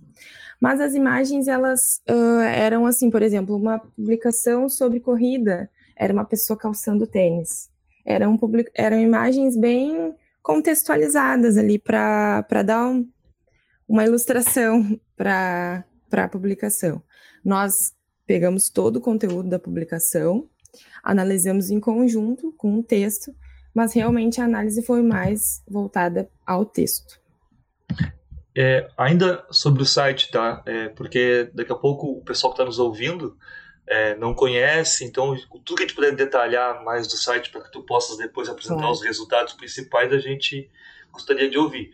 Mas 0.60 0.80
as 0.80 0.94
imagens, 0.94 1.48
elas 1.48 2.02
uh, 2.08 2.40
eram 2.40 2.84
assim, 2.84 3.10
por 3.10 3.22
exemplo, 3.22 3.56
uma 3.56 3.78
publicação 3.78 4.68
sobre 4.68 5.00
corrida, 5.00 5.70
era 5.96 6.12
uma 6.12 6.24
pessoa 6.24 6.58
calçando 6.58 7.06
tênis. 7.06 7.70
Eram, 8.04 8.36
public... 8.36 8.70
eram 8.74 9.00
imagens 9.00 9.56
bem 9.56 10.14
contextualizadas 10.42 11.56
ali 11.56 11.78
para 11.78 12.62
dar 12.64 12.88
um, 12.88 13.08
uma 13.88 14.04
ilustração 14.04 15.00
para 15.16 15.84
a 16.18 16.28
publicação. 16.28 17.02
Nós 17.44 17.94
pegamos 18.26 18.68
todo 18.68 18.96
o 18.96 19.00
conteúdo 19.00 19.48
da 19.48 19.58
publicação, 19.58 20.48
analisamos 21.02 21.70
em 21.70 21.80
conjunto 21.80 22.52
com 22.56 22.78
o 22.78 22.82
texto, 22.82 23.34
mas 23.74 23.92
realmente 23.92 24.40
a 24.40 24.44
análise 24.44 24.82
foi 24.82 25.02
mais 25.02 25.62
voltada 25.68 26.30
ao 26.46 26.64
texto. 26.64 27.20
É, 28.56 28.88
ainda 28.96 29.46
sobre 29.50 29.82
o 29.82 29.86
site, 29.86 30.30
tá? 30.30 30.62
É, 30.66 30.88
porque 30.88 31.50
daqui 31.54 31.72
a 31.72 31.76
pouco 31.76 32.10
o 32.10 32.24
pessoal 32.24 32.52
que 32.52 32.56
está 32.56 32.64
nos 32.64 32.78
ouvindo 32.78 33.36
é, 33.86 34.14
não 34.16 34.34
conhece, 34.34 35.04
então 35.04 35.36
tudo 35.64 35.76
que 35.76 35.82
a 35.82 35.86
gente 35.86 35.94
puder 35.94 36.14
detalhar 36.14 36.84
mais 36.84 37.06
do 37.08 37.16
site 37.16 37.50
para 37.50 37.62
que 37.62 37.72
tu 37.72 37.82
possas 37.82 38.16
depois 38.16 38.48
apresentar 38.48 38.90
os 38.90 39.02
resultados 39.02 39.54
principais, 39.54 40.12
a 40.12 40.18
gente 40.18 40.70
gostaria 41.12 41.48
de 41.48 41.58
ouvir. 41.58 41.90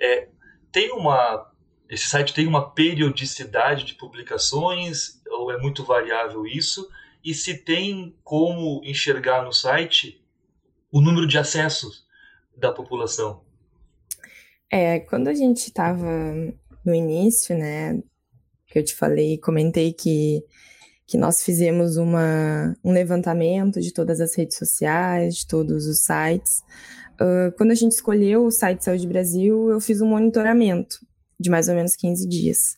É, 0.00 0.28
tem 0.72 0.90
uma 0.92 1.50
esse 1.88 2.08
site 2.08 2.34
tem 2.34 2.46
uma 2.46 2.70
periodicidade 2.70 3.84
de 3.84 3.94
publicações 3.94 5.20
ou 5.28 5.50
é 5.50 5.58
muito 5.58 5.84
variável 5.84 6.46
isso? 6.46 6.88
e 7.26 7.34
se 7.34 7.54
tem 7.54 8.14
como 8.22 8.80
enxergar 8.84 9.44
no 9.44 9.52
site 9.52 10.24
o 10.92 11.00
número 11.00 11.26
de 11.26 11.36
acessos 11.36 12.06
da 12.56 12.70
população. 12.70 13.40
É, 14.70 15.00
quando 15.00 15.26
a 15.26 15.34
gente 15.34 15.66
estava 15.66 16.06
no 16.84 16.94
início, 16.94 17.58
né, 17.58 18.00
que 18.68 18.78
eu 18.78 18.84
te 18.84 18.94
falei, 18.94 19.38
comentei 19.38 19.92
que, 19.92 20.40
que 21.04 21.18
nós 21.18 21.42
fizemos 21.42 21.96
uma, 21.96 22.76
um 22.84 22.92
levantamento 22.92 23.80
de 23.80 23.92
todas 23.92 24.20
as 24.20 24.36
redes 24.36 24.56
sociais, 24.56 25.38
de 25.38 25.48
todos 25.48 25.84
os 25.86 26.04
sites. 26.04 26.62
Uh, 27.14 27.50
quando 27.56 27.72
a 27.72 27.74
gente 27.74 27.92
escolheu 27.92 28.44
o 28.44 28.52
site 28.52 28.84
Saúde 28.84 29.06
Brasil, 29.08 29.68
eu 29.68 29.80
fiz 29.80 30.00
um 30.00 30.06
monitoramento 30.06 31.00
de 31.38 31.50
mais 31.50 31.68
ou 31.68 31.74
menos 31.74 31.94
15 31.96 32.28
dias 32.28 32.76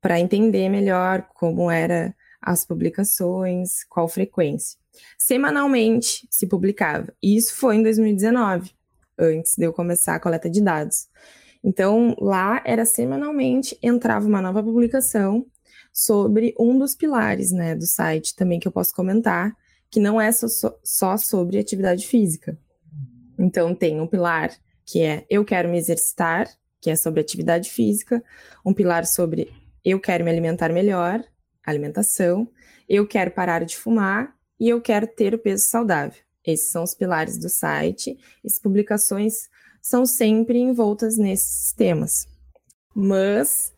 para 0.00 0.18
entender 0.18 0.68
melhor 0.68 1.28
como 1.34 1.70
era 1.70 2.14
as 2.40 2.64
publicações, 2.64 3.84
qual 3.84 4.08
frequência. 4.08 4.78
Semanalmente 5.18 6.26
se 6.30 6.46
publicava. 6.46 7.12
E 7.22 7.36
isso 7.36 7.54
foi 7.54 7.76
em 7.76 7.82
2019, 7.82 8.70
antes 9.18 9.54
de 9.56 9.64
eu 9.64 9.72
começar 9.72 10.14
a 10.14 10.20
coleta 10.20 10.48
de 10.48 10.62
dados. 10.62 11.08
Então, 11.62 12.16
lá 12.18 12.62
era 12.64 12.86
semanalmente, 12.86 13.78
entrava 13.82 14.26
uma 14.26 14.40
nova 14.40 14.62
publicação 14.62 15.46
sobre 15.92 16.54
um 16.58 16.78
dos 16.78 16.94
pilares 16.94 17.52
né, 17.52 17.74
do 17.74 17.86
site 17.86 18.34
também 18.34 18.58
que 18.58 18.66
eu 18.66 18.72
posso 18.72 18.94
comentar, 18.94 19.54
que 19.90 20.00
não 20.00 20.20
é 20.20 20.32
só, 20.32 20.46
só 20.82 21.16
sobre 21.16 21.58
atividade 21.58 22.06
física. 22.06 22.58
Então, 23.38 23.74
tem 23.74 24.00
um 24.00 24.06
pilar 24.06 24.50
que 24.86 25.02
é 25.02 25.26
Eu 25.28 25.44
Quero 25.44 25.68
Me 25.68 25.78
Exercitar, 25.78 26.48
que 26.80 26.90
é 26.90 26.96
sobre 26.96 27.20
atividade 27.20 27.70
física, 27.70 28.22
um 28.64 28.72
pilar 28.72 29.06
sobre 29.06 29.52
Eu 29.84 30.00
Quero 30.00 30.24
Me 30.24 30.30
Alimentar 30.30 30.72
Melhor, 30.72 31.22
alimentação, 31.64 32.48
eu 32.88 33.06
quero 33.06 33.30
parar 33.30 33.64
de 33.64 33.76
fumar 33.76 34.34
e 34.58 34.68
eu 34.68 34.80
quero 34.80 35.06
ter 35.06 35.34
o 35.34 35.38
peso 35.38 35.64
saudável. 35.64 36.20
Esses 36.44 36.70
são 36.70 36.82
os 36.82 36.94
pilares 36.94 37.38
do 37.38 37.48
site. 37.48 38.18
As 38.44 38.58
publicações 38.58 39.48
são 39.80 40.04
sempre 40.04 40.58
envoltas 40.58 41.16
nesses 41.16 41.72
temas. 41.72 42.26
Mas, 42.94 43.72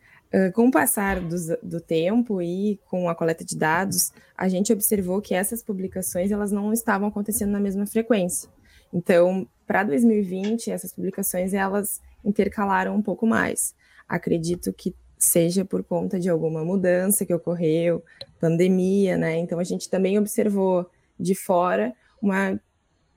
com 0.55 0.69
o 0.69 0.71
passar 0.71 1.21
do, 1.21 1.37
do, 1.63 1.81
tempo 1.81 2.41
e 2.41 2.81
com 2.87 3.09
a 3.09 3.15
coleta 3.15 3.45
de 3.45 3.57
dados, 3.57 4.13
a 4.37 4.49
gente 4.49 4.73
observou 4.73 5.21
que 5.21 5.35
essas 5.35 5.63
publicações 5.63 6.31
elas 6.31 6.51
não 6.51 6.73
estavam 6.73 7.09
acontecendo 7.09 7.51
na 7.51 7.61
mesma 7.61 7.87
frequência. 7.87 8.49
Então, 8.93 9.47
para 9.67 9.85
2020, 9.85 10.71
essas 10.71 10.93
publicações 10.93 11.53
elas 11.53 12.01
intercalaram 12.25 12.95
um 12.95 13.03
pouco 13.03 13.27
mais. 13.27 13.75
Acredito 14.09 14.73
que 14.73 14.95
seja 15.19 15.65
por 15.65 15.85
conta 15.85 16.19
de 16.19 16.29
alguma 16.29 16.65
mudança 16.65 17.25
que 17.25 17.33
ocorreu, 17.33 18.03
pandemia, 18.41 19.17
né? 19.17 19.39
Então 19.39 19.59
a 19.59 19.65
gente 19.65 19.89
também 19.89 20.19
observou 20.19 20.91
de 21.19 21.35
fora 21.35 21.95
uma 22.21 22.61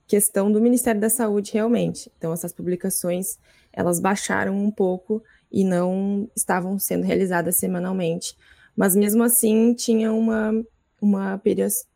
questão 0.07 0.51
do 0.51 0.61
Ministério 0.61 1.01
da 1.01 1.09
Saúde 1.09 1.51
realmente. 1.53 2.11
Então 2.17 2.31
essas 2.31 2.53
publicações 2.53 3.39
elas 3.73 3.99
baixaram 3.99 4.55
um 4.55 4.69
pouco 4.69 5.21
e 5.51 5.63
não 5.63 6.29
estavam 6.35 6.77
sendo 6.77 7.03
realizadas 7.03 7.57
semanalmente, 7.57 8.37
mas 8.75 8.95
mesmo 8.95 9.23
assim 9.23 9.73
tinha 9.73 10.13
uma 10.13 10.53
uma 11.01 11.39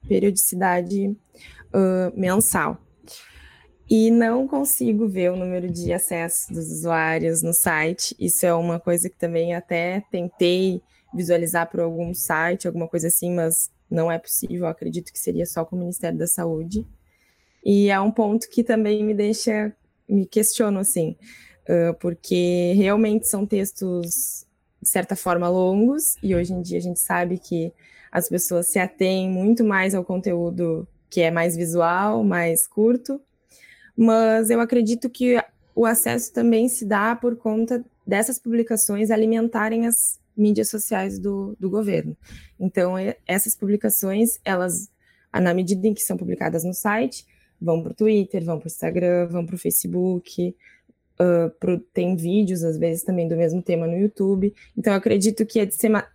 periodicidade 0.08 1.16
uh, 1.74 2.20
mensal 2.20 2.78
e 3.89 4.12
não 4.12 4.48
consigo 4.48 5.08
ver 5.08 5.31
o 5.31 5.36
número 5.36 5.69
de 5.69 5.91
acessos 5.91 6.48
dos 6.48 6.72
usuários 6.72 7.41
no 7.41 7.53
site. 7.53 8.15
Isso 8.19 8.46
é 8.46 8.53
uma 8.53 8.79
coisa 8.79 9.10
que 9.10 9.17
também 9.17 9.55
até 9.55 10.03
tentei 10.12 10.81
visualizar 11.13 11.69
por 11.69 11.79
algum 11.79 12.13
site, 12.13 12.67
alguma 12.67 12.88
coisa 12.88 13.08
assim, 13.08 13.34
mas 13.34 13.72
não 13.89 14.12
é 14.12 14.19
possível. 14.19 14.60
Eu 14.60 14.67
acredito 14.67 15.12
que 15.12 15.17
seria 15.17 15.46
só 15.46 15.65
com 15.65 15.75
o 15.75 15.79
Ministério 15.79 16.19
da 16.19 16.27
Saúde. 16.27 16.86
E 17.65 17.89
é 17.89 18.00
um 18.00 18.12
ponto 18.12 18.48
que 18.50 18.63
também 18.63 19.03
me 19.03 19.13
deixa, 19.13 19.74
me 20.08 20.25
questiono 20.25 20.79
assim, 20.79 21.17
porque 22.00 22.74
realmente 22.75 23.27
são 23.27 23.46
textos 23.46 24.46
de 24.81 24.88
certa 24.88 25.15
forma 25.15 25.50
longos 25.50 26.15
e 26.24 26.34
hoje 26.34 26.53
em 26.53 26.62
dia 26.62 26.77
a 26.77 26.81
gente 26.81 27.01
sabe 27.01 27.38
que 27.38 27.74
as 28.12 28.29
pessoas 28.29 28.67
se 28.67 28.79
atêm 28.79 29.29
muito 29.29 29.63
mais 29.63 29.93
ao 29.93 30.05
conteúdo 30.05 30.88
que 31.10 31.22
é 31.22 31.29
mais 31.29 31.55
visual, 31.55 32.24
mais 32.24 32.65
curto, 32.65 33.19
mas 34.01 34.50
eu 34.50 34.62
acredito 34.62 35.10
que 35.10 35.36
o 35.75 35.86
acesso 35.86 36.32
também 36.32 36.70
se 36.70 36.86
dá 36.86 37.18
por 37.18 37.36
conta 37.36 37.84
dessas 38.08 38.39
publicações 38.39 39.12
alimentarem 39.12 39.86
as 39.88 40.18
mídias 40.38 40.70
sociais 40.70 41.20
do, 41.20 41.53
do 41.60 41.70
governo. 41.70 42.15
Então, 42.58 42.94
essas 43.27 43.58
publicações, 43.58 44.39
elas, 44.46 44.89
na 45.34 45.53
medida 45.53 45.86
em 45.86 45.94
que 45.94 46.01
são 46.01 46.15
publicadas 46.15 46.63
no 46.63 46.74
site, 46.74 47.25
vão 47.62 47.84
para 47.84 47.91
o 47.91 47.94
Twitter, 47.94 48.41
vão 48.41 48.58
para 48.58 48.68
o 48.68 48.72
Instagram, 48.72 49.27
vão 49.27 49.46
para 49.46 49.56
o 49.56 49.60
Facebook, 49.60 50.56
uh, 51.20 51.50
pro, 51.60 51.77
tem 51.77 52.15
vídeos, 52.15 52.63
às 52.63 52.77
vezes, 52.77 53.03
também 53.03 53.27
do 53.27 53.36
mesmo 53.36 53.62
tema 53.62 53.86
no 53.86 53.98
YouTube. 53.98 54.56
Então, 54.77 54.94
acredito 54.94 55.46
que 55.46 55.60
a 55.60 55.68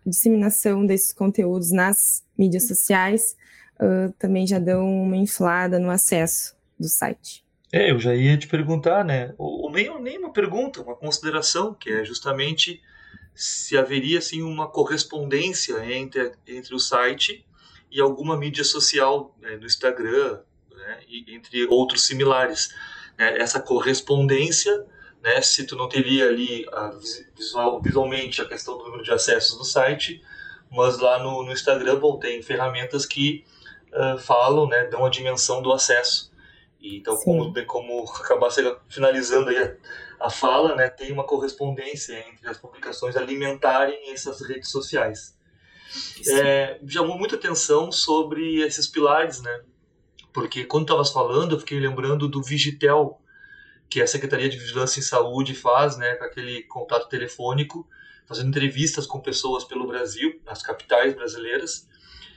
disseminação 0.06 0.86
desses 0.86 1.12
conteúdos 1.12 1.70
nas 1.70 2.24
mídias 2.36 2.66
sociais 2.66 3.36
uh, 3.74 4.10
também 4.18 4.46
já 4.46 4.58
dão 4.58 5.02
uma 5.02 5.18
inflada 5.18 5.78
no 5.78 5.90
acesso 5.90 6.56
do 6.80 6.88
site. 6.88 7.43
É, 7.76 7.90
eu 7.90 7.98
já 7.98 8.14
ia 8.14 8.38
te 8.38 8.46
perguntar, 8.46 9.04
né? 9.04 9.34
Ou, 9.36 9.68
nem, 9.68 10.00
nem 10.00 10.16
uma 10.16 10.32
pergunta, 10.32 10.80
uma 10.80 10.94
consideração, 10.94 11.74
que 11.74 11.90
é 11.90 12.04
justamente 12.04 12.80
se 13.34 13.76
haveria 13.76 14.20
assim 14.20 14.42
uma 14.42 14.68
correspondência 14.68 15.84
entre, 15.92 16.34
entre 16.46 16.72
o 16.72 16.78
site 16.78 17.44
e 17.90 18.00
alguma 18.00 18.36
mídia 18.36 18.62
social, 18.62 19.36
né, 19.42 19.56
no 19.56 19.66
Instagram, 19.66 20.38
né, 20.70 21.00
e, 21.08 21.34
entre 21.34 21.66
outros 21.66 22.06
similares. 22.06 22.72
Né, 23.18 23.38
essa 23.40 23.58
correspondência, 23.58 24.86
né, 25.20 25.42
se 25.42 25.66
tu 25.66 25.74
não 25.74 25.88
teria 25.88 26.28
ali 26.28 26.64
a, 26.70 26.96
visual, 27.36 27.82
visualmente 27.82 28.40
a 28.40 28.44
questão 28.44 28.78
do 28.78 28.84
número 28.84 29.02
de 29.02 29.10
acessos 29.10 29.58
no 29.58 29.64
site, 29.64 30.22
mas 30.70 31.00
lá 31.00 31.18
no, 31.18 31.42
no 31.42 31.50
Instagram, 31.50 31.98
bom, 31.98 32.20
tem 32.20 32.40
ferramentas 32.40 33.04
que 33.04 33.44
uh, 33.92 34.16
falam, 34.16 34.68
né, 34.68 34.84
dão 34.84 35.04
a 35.04 35.10
dimensão 35.10 35.60
do 35.60 35.72
acesso 35.72 36.32
E, 36.84 36.98
então, 36.98 37.16
como, 37.16 37.50
como 37.64 38.04
acabar 38.04 38.50
finalizando 38.90 39.48
aí 39.48 39.56
a, 39.56 40.26
a 40.26 40.28
fala, 40.30 40.76
né, 40.76 40.90
tem 40.90 41.10
uma 41.10 41.24
correspondência 41.24 42.12
entre 42.28 42.46
as 42.46 42.58
publicações 42.58 43.16
alimentarem 43.16 44.12
essas 44.12 44.42
redes 44.46 44.70
sociais. 44.70 45.34
É, 46.28 46.78
chamou 46.86 47.16
muita 47.16 47.36
atenção 47.36 47.90
sobre 47.90 48.60
esses 48.60 48.86
pilares, 48.86 49.40
né? 49.40 49.62
Porque 50.30 50.64
quando 50.64 50.82
estavas 50.82 51.10
falando, 51.10 51.54
eu 51.54 51.60
fiquei 51.60 51.80
lembrando 51.80 52.28
do 52.28 52.42
Vigitel, 52.42 53.18
que 53.88 54.02
a 54.02 54.06
Secretaria 54.06 54.50
de 54.50 54.58
Vigilância 54.58 55.00
em 55.00 55.04
Saúde 55.04 55.54
faz, 55.54 55.96
né, 55.96 56.16
com 56.16 56.24
aquele 56.24 56.64
contato 56.64 57.08
telefônico, 57.08 57.88
fazendo 58.26 58.48
entrevistas 58.48 59.06
com 59.06 59.20
pessoas 59.20 59.64
pelo 59.64 59.86
Brasil, 59.86 60.38
nas 60.44 60.62
capitais 60.62 61.14
brasileiras, 61.14 61.88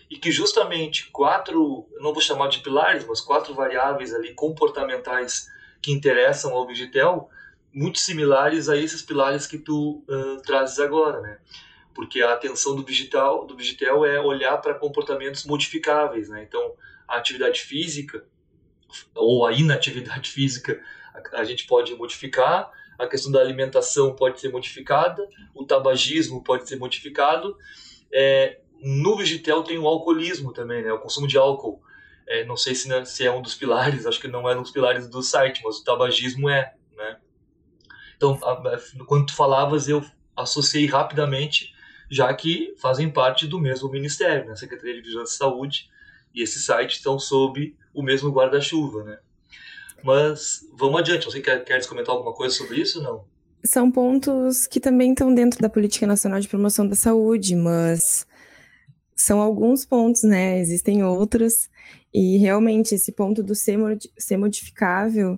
e 0.10 0.18
que 0.18 0.32
justamente 0.32 1.10
quatro, 1.12 1.88
não 2.00 2.14
vou 2.14 2.22
chamar 2.22 2.48
de 2.48 2.60
pilares, 2.60 3.06
mas 3.06 3.20
quatro 3.20 3.54
variáveis 3.54 4.14
ali 4.14 4.34
comportamentais 4.34 5.50
que 5.82 5.92
interessam 5.92 6.54
ao 6.54 6.66
Vigitel, 6.66 7.30
muito 7.74 8.00
similares 8.00 8.70
a 8.70 8.78
esses 8.78 9.02
pilares 9.02 9.46
que 9.46 9.58
tu 9.58 10.04
uh, 10.08 10.42
trazes 10.44 10.80
agora, 10.80 11.22
né? 11.22 11.40
Porque 11.94 12.22
a 12.22 12.34
atenção 12.34 12.76
do 12.76 12.84
digital, 12.84 13.46
do 13.46 13.56
digital 13.56 14.06
é 14.06 14.20
olhar 14.20 14.58
para 14.58 14.74
comportamentos 14.74 15.46
modificáveis, 15.46 16.30
né? 16.30 16.44
Então, 16.48 16.74
a 17.08 17.18
atividade 17.18 17.62
física 17.62 18.26
ou 19.14 19.46
a 19.46 19.52
inatividade 19.52 20.30
física 20.32 20.82
a, 21.14 21.42
a 21.42 21.44
gente 21.44 21.68
pode 21.68 21.94
modificar, 21.96 22.72
a 22.98 23.08
questão 23.08 23.32
da 23.32 23.40
alimentação 23.40 24.16
pode 24.16 24.40
ser 24.40 24.50
modificada, 24.50 25.28
o 25.54 25.66
tabagismo 25.66 26.44
pode 26.44 26.68
ser 26.68 26.78
modificado. 26.78 27.56
É, 28.12 28.60
no 28.82 29.18
Vigitel 29.18 29.64
tem 29.64 29.78
o 29.78 29.88
alcoolismo 29.88 30.54
também, 30.54 30.84
né? 30.84 30.92
O 30.92 31.00
consumo 31.00 31.28
de 31.28 31.38
álcool. 31.38 31.82
É, 32.28 32.46
não 32.46 32.58
sei 32.58 32.76
se, 32.76 32.90
né, 32.90 33.06
se, 33.06 33.26
é 33.26 33.32
um 33.32 33.42
dos 33.42 33.56
pilares, 33.56 34.06
acho 34.06 34.20
que 34.20 34.28
não 34.28 34.50
é 34.50 34.58
um 34.58 34.62
dos 34.62 34.72
pilares 34.72 35.08
do 35.08 35.24
site, 35.24 35.62
mas 35.64 35.78
o 35.78 35.84
tabagismo 35.84 36.50
é, 36.50 36.74
né? 36.96 37.18
Então, 38.18 38.38
a, 38.44 38.52
a, 38.52 38.80
quando 39.06 39.28
tu 39.28 39.34
falavas, 39.34 39.88
eu 39.88 40.04
associei 40.36 40.86
rapidamente, 40.86 41.74
já 42.10 42.34
que 42.34 42.76
fazem 42.78 43.10
parte 43.10 43.48
do 43.48 43.60
mesmo 43.60 43.90
ministério, 43.90 44.46
né? 44.46 44.56
Secretaria 44.56 44.96
de 44.96 45.02
Vigilância 45.02 45.36
e 45.36 45.38
Saúde, 45.38 45.90
e 46.36 46.44
esse 46.44 46.60
site 46.60 46.98
estão 46.98 47.18
sob 47.18 47.76
o 47.94 48.04
mesmo 48.04 48.30
guarda-chuva, 48.30 49.04
né? 49.04 49.20
Mas 50.04 50.68
vamos 50.74 51.00
adiante. 51.00 51.26
Você 51.26 51.42
quer, 51.42 51.64
quer 51.64 51.86
comentar 51.88 52.14
alguma 52.14 52.34
coisa 52.34 52.54
sobre 52.54 52.80
isso 52.80 53.02
não? 53.02 53.26
São 53.64 53.92
pontos 53.92 54.68
que 54.68 54.80
também 54.80 55.12
estão 55.12 55.34
dentro 55.34 55.60
da 55.60 55.70
Política 55.70 56.06
Nacional 56.06 56.40
de 56.40 56.48
Promoção 56.48 56.88
da 56.88 56.96
Saúde, 56.96 57.56
mas 57.56 58.27
são 59.18 59.42
alguns 59.42 59.84
pontos, 59.84 60.24
né? 60.24 60.60
Existem 60.60 61.04
outros. 61.04 61.70
E 62.14 62.38
realmente 62.38 62.96
esse 62.96 63.12
ponto 63.12 63.44
do 63.44 63.56
ser, 63.56 63.78
ser 64.18 64.38
modificável 64.38 65.38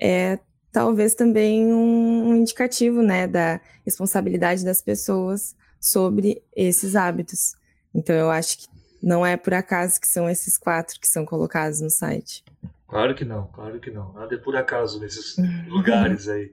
é 0.00 0.38
talvez 0.72 1.14
também 1.14 1.72
um 1.72 2.36
indicativo, 2.36 3.02
né, 3.02 3.26
da 3.26 3.60
responsabilidade 3.84 4.64
das 4.64 4.82
pessoas 4.82 5.56
sobre 5.80 6.42
esses 6.54 6.94
hábitos. 6.94 7.54
Então 7.94 8.14
eu 8.14 8.30
acho 8.30 8.58
que 8.58 8.66
não 9.02 9.24
é 9.24 9.36
por 9.36 9.54
acaso 9.54 10.00
que 10.00 10.06
são 10.06 10.28
esses 10.28 10.58
quatro 10.58 11.00
que 11.00 11.08
são 11.08 11.24
colocados 11.24 11.80
no 11.80 11.90
site. 11.90 12.44
Claro 12.86 13.14
que 13.14 13.24
não, 13.24 13.46
claro 13.46 13.80
que 13.80 13.90
não. 13.90 14.12
Nada 14.12 14.34
é 14.34 14.38
por 14.38 14.54
acaso 14.54 15.00
nesses 15.00 15.36
lugares 15.66 16.28
aí. 16.28 16.52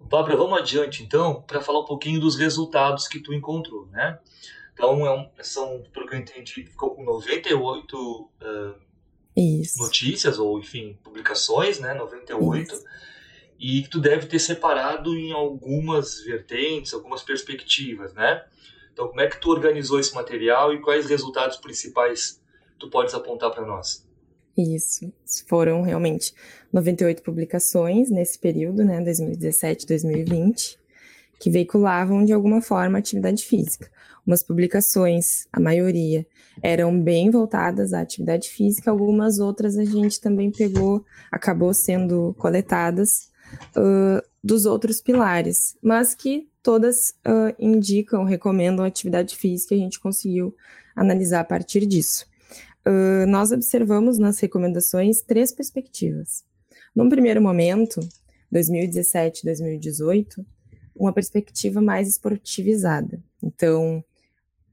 Bárbara, 0.00 0.36
vamos 0.36 0.58
adiante 0.58 1.02
então 1.02 1.42
para 1.42 1.60
falar 1.60 1.80
um 1.80 1.84
pouquinho 1.86 2.20
dos 2.20 2.36
resultados 2.36 3.08
que 3.08 3.20
tu 3.20 3.32
encontrou, 3.32 3.86
né? 3.86 4.18
Então, 4.80 5.06
é 5.06 5.14
um, 5.14 5.28
são, 5.42 5.82
pelo 5.92 6.06
que 6.06 6.14
eu 6.14 6.18
entendi, 6.18 6.64
ficou 6.64 6.94
com 6.94 7.04
98 7.04 7.94
uh, 7.94 8.74
notícias, 9.78 10.38
ou 10.38 10.58
enfim, 10.58 10.98
publicações, 11.04 11.78
né? 11.78 11.92
98. 11.92 12.72
Isso. 12.72 12.84
E 13.58 13.82
tu 13.88 14.00
deve 14.00 14.24
ter 14.24 14.38
separado 14.38 15.14
em 15.14 15.32
algumas 15.32 16.20
vertentes, 16.20 16.94
algumas 16.94 17.22
perspectivas, 17.22 18.14
né? 18.14 18.42
Então, 18.90 19.08
como 19.08 19.20
é 19.20 19.28
que 19.28 19.38
tu 19.38 19.50
organizou 19.50 20.00
esse 20.00 20.14
material 20.14 20.72
e 20.72 20.80
quais 20.80 21.04
resultados 21.04 21.58
principais 21.58 22.40
tu 22.78 22.88
podes 22.88 23.12
apontar 23.12 23.50
para 23.50 23.66
nós? 23.66 24.08
Isso, 24.56 25.12
foram 25.46 25.82
realmente 25.82 26.32
98 26.72 27.22
publicações 27.22 28.10
nesse 28.10 28.38
período, 28.38 28.82
né, 28.82 29.02
2017, 29.02 29.86
2020, 29.86 30.79
que 31.40 31.50
veiculavam 31.50 32.22
de 32.22 32.34
alguma 32.34 32.60
forma 32.60 32.98
atividade 32.98 33.44
física. 33.44 33.90
Umas 34.26 34.42
publicações, 34.42 35.46
a 35.50 35.58
maioria, 35.58 36.26
eram 36.62 37.00
bem 37.00 37.30
voltadas 37.30 37.94
à 37.94 38.00
atividade 38.02 38.50
física, 38.50 38.90
algumas 38.90 39.38
outras 39.38 39.78
a 39.78 39.84
gente 39.84 40.20
também 40.20 40.52
pegou, 40.52 41.02
acabou 41.32 41.72
sendo 41.72 42.34
coletadas 42.38 43.30
uh, 43.74 44.22
dos 44.44 44.66
outros 44.66 45.00
pilares, 45.00 45.76
mas 45.82 46.14
que 46.14 46.46
todas 46.62 47.14
uh, 47.26 47.54
indicam, 47.58 48.22
recomendam 48.24 48.84
atividade 48.84 49.34
física 49.34 49.74
a 49.74 49.78
gente 49.78 49.98
conseguiu 49.98 50.54
analisar 50.94 51.40
a 51.40 51.44
partir 51.44 51.86
disso. 51.86 52.26
Uh, 52.86 53.26
nós 53.26 53.50
observamos 53.50 54.18
nas 54.18 54.38
recomendações 54.38 55.22
três 55.22 55.52
perspectivas. 55.52 56.44
Num 56.94 57.08
primeiro 57.08 57.40
momento, 57.40 58.00
2017 58.52 59.44
2018, 59.44 60.44
uma 61.00 61.12
perspectiva 61.14 61.80
mais 61.80 62.06
esportivizada. 62.06 63.18
Então, 63.42 64.04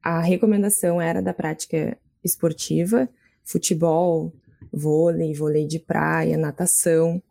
a 0.03 0.19
recomendação 0.19 1.01
era 1.01 1.21
da 1.21 1.33
prática 1.33 1.97
esportiva, 2.21 3.07
futebol, 3.45 4.33
vôlei, 4.71 5.33
vôlei 5.33 5.65
de 5.65 5.79
praia, 5.79 6.37
natação. 6.37 7.23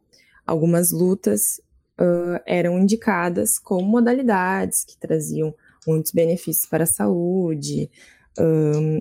Algumas 0.46 0.92
lutas 0.92 1.60
uh, 2.00 2.40
eram 2.46 2.78
indicadas 2.78 3.58
como 3.58 3.86
modalidades 3.86 4.82
que 4.82 4.96
traziam 4.98 5.54
muitos 5.86 6.12
benefícios 6.12 6.66
para 6.66 6.84
a 6.84 6.86
saúde 6.86 7.90
um, 8.38 9.00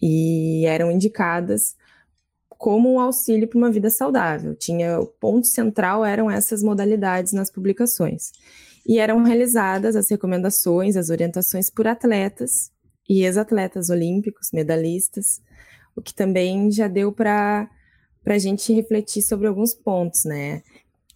e 0.00 0.66
eram 0.66 0.92
indicadas 0.92 1.74
como 2.48 2.92
um 2.92 3.00
auxílio 3.00 3.48
para 3.48 3.56
uma 3.56 3.70
vida 3.70 3.88
saudável. 3.88 4.54
Tinha 4.54 5.00
o 5.00 5.06
ponto 5.06 5.46
central 5.46 6.04
eram 6.04 6.30
essas 6.30 6.62
modalidades 6.62 7.32
nas 7.32 7.50
publicações. 7.50 8.32
E 8.88 8.98
eram 8.98 9.22
realizadas 9.22 9.94
as 9.94 10.10
recomendações, 10.10 10.96
as 10.96 11.10
orientações 11.10 11.68
por 11.68 11.86
atletas 11.86 12.72
e 13.06 13.22
ex-atletas 13.22 13.90
olímpicos, 13.90 14.50
medalhistas, 14.50 15.42
o 15.94 16.00
que 16.00 16.14
também 16.14 16.70
já 16.70 16.88
deu 16.88 17.12
para 17.12 17.68
a 18.24 18.38
gente 18.38 18.72
refletir 18.72 19.20
sobre 19.20 19.46
alguns 19.46 19.74
pontos, 19.74 20.24
né? 20.24 20.62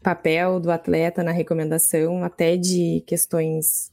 Papel 0.02 0.60
do 0.60 0.70
atleta 0.70 1.22
na 1.22 1.32
recomendação, 1.32 2.22
até 2.22 2.58
de 2.58 3.02
questões 3.06 3.90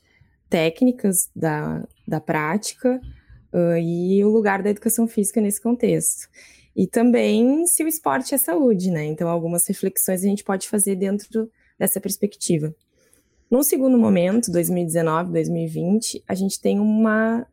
técnicas 0.50 1.30
da, 1.34 1.88
da 2.06 2.20
prática, 2.20 3.00
uh, 3.54 3.78
e 3.78 4.22
o 4.26 4.30
lugar 4.30 4.62
da 4.62 4.72
educação 4.72 5.08
física 5.08 5.39
nesse 5.39 5.62
contexto. 5.62 6.28
E 6.76 6.88
também 6.88 7.65
se 7.65 7.84
o 7.84 7.88
esporte 7.88 8.34
é 8.34 8.38
saúde, 8.38 8.92
né? 8.92 9.06
Então, 9.06 9.30
algumas 9.30 9.68
reflexões 9.68 10.24
a 10.24 10.28
gente 10.28 10.44
pode 10.44 10.68
fazer 10.68 10.96
dentro 10.96 11.50
dessa 11.78 12.02
perspectiva. 12.02 12.74
Num 13.50 13.64
segundo 13.64 13.98
momento, 13.98 14.52
2019, 14.52 15.32
2020, 15.32 16.24
a 16.28 16.36
gente 16.36 16.62
tem 16.62 16.80
uma 16.80 17.48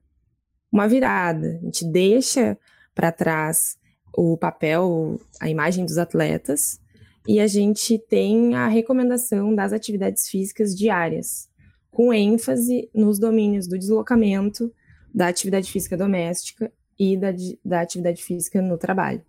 uma 0.70 0.86
virada. 0.86 1.58
A 1.62 1.64
gente 1.64 1.84
deixa 1.84 2.58
para 2.94 3.10
trás 3.10 3.78
o 4.14 4.36
papel, 4.36 5.18
a 5.40 5.48
imagem 5.48 5.84
dos 5.84 5.98
atletas, 5.98 6.80
e 7.26 7.40
a 7.40 7.46
gente 7.46 7.98
tem 7.98 8.54
a 8.54 8.68
recomendação 8.68 9.54
das 9.54 9.72
atividades 9.72 10.28
físicas 10.28 10.76
diárias, 10.76 11.48
com 11.90 12.12
ênfase 12.12 12.88
nos 12.94 13.18
domínios 13.18 13.66
do 13.66 13.78
deslocamento, 13.78 14.72
da 15.14 15.28
atividade 15.28 15.70
física 15.70 15.96
doméstica 15.96 16.70
e 16.98 17.16
da, 17.16 17.28
da 17.64 17.80
atividade 17.80 18.22
física 18.22 18.62
no 18.62 18.78
trabalho. 18.78 19.22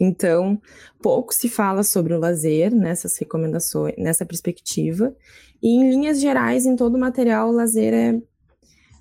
Então, 0.00 0.60
pouco 1.02 1.34
se 1.34 1.48
fala 1.48 1.82
sobre 1.82 2.14
o 2.14 2.18
lazer 2.18 2.74
nessas 2.74 3.18
recomendações, 3.18 3.94
nessa 3.98 4.24
perspectiva, 4.24 5.14
e 5.62 5.68
em 5.68 5.90
linhas 5.90 6.18
gerais, 6.18 6.64
em 6.64 6.74
todo 6.74 6.94
o 6.94 6.98
material, 6.98 7.50
o 7.50 7.52
lazer 7.52 7.92
é, 7.92 8.22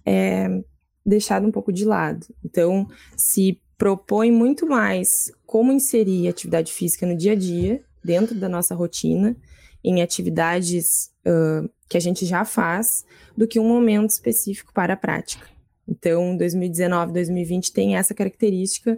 é 0.06 0.64
deixado 1.06 1.48
um 1.48 1.52
pouco 1.52 1.72
de 1.72 1.86
lado. 1.86 2.28
Então, 2.44 2.86
se 3.16 3.62
propõe 3.78 4.30
muito 4.30 4.68
mais 4.68 5.32
como 5.46 5.72
inserir 5.72 6.28
atividade 6.28 6.74
física 6.74 7.08
no 7.08 7.16
dia 7.16 7.32
a 7.32 7.36
dia, 7.36 7.82
dentro 8.04 8.36
da 8.36 8.50
nossa 8.50 8.76
rotina, 8.76 9.38
em 9.82 10.02
atividades 10.02 11.12
uh, 11.26 11.70
que 11.88 11.96
a 11.96 12.02
gente 12.02 12.26
já 12.26 12.44
faz, 12.44 13.06
do 13.38 13.48
que 13.48 13.58
um 13.58 13.68
momento 13.68 14.10
específico 14.10 14.74
para 14.74 14.94
a 14.94 14.98
prática. 14.98 15.48
Então, 15.88 16.36
2019, 16.36 17.14
2020 17.14 17.72
tem 17.72 17.96
essa 17.96 18.14
característica 18.14 18.98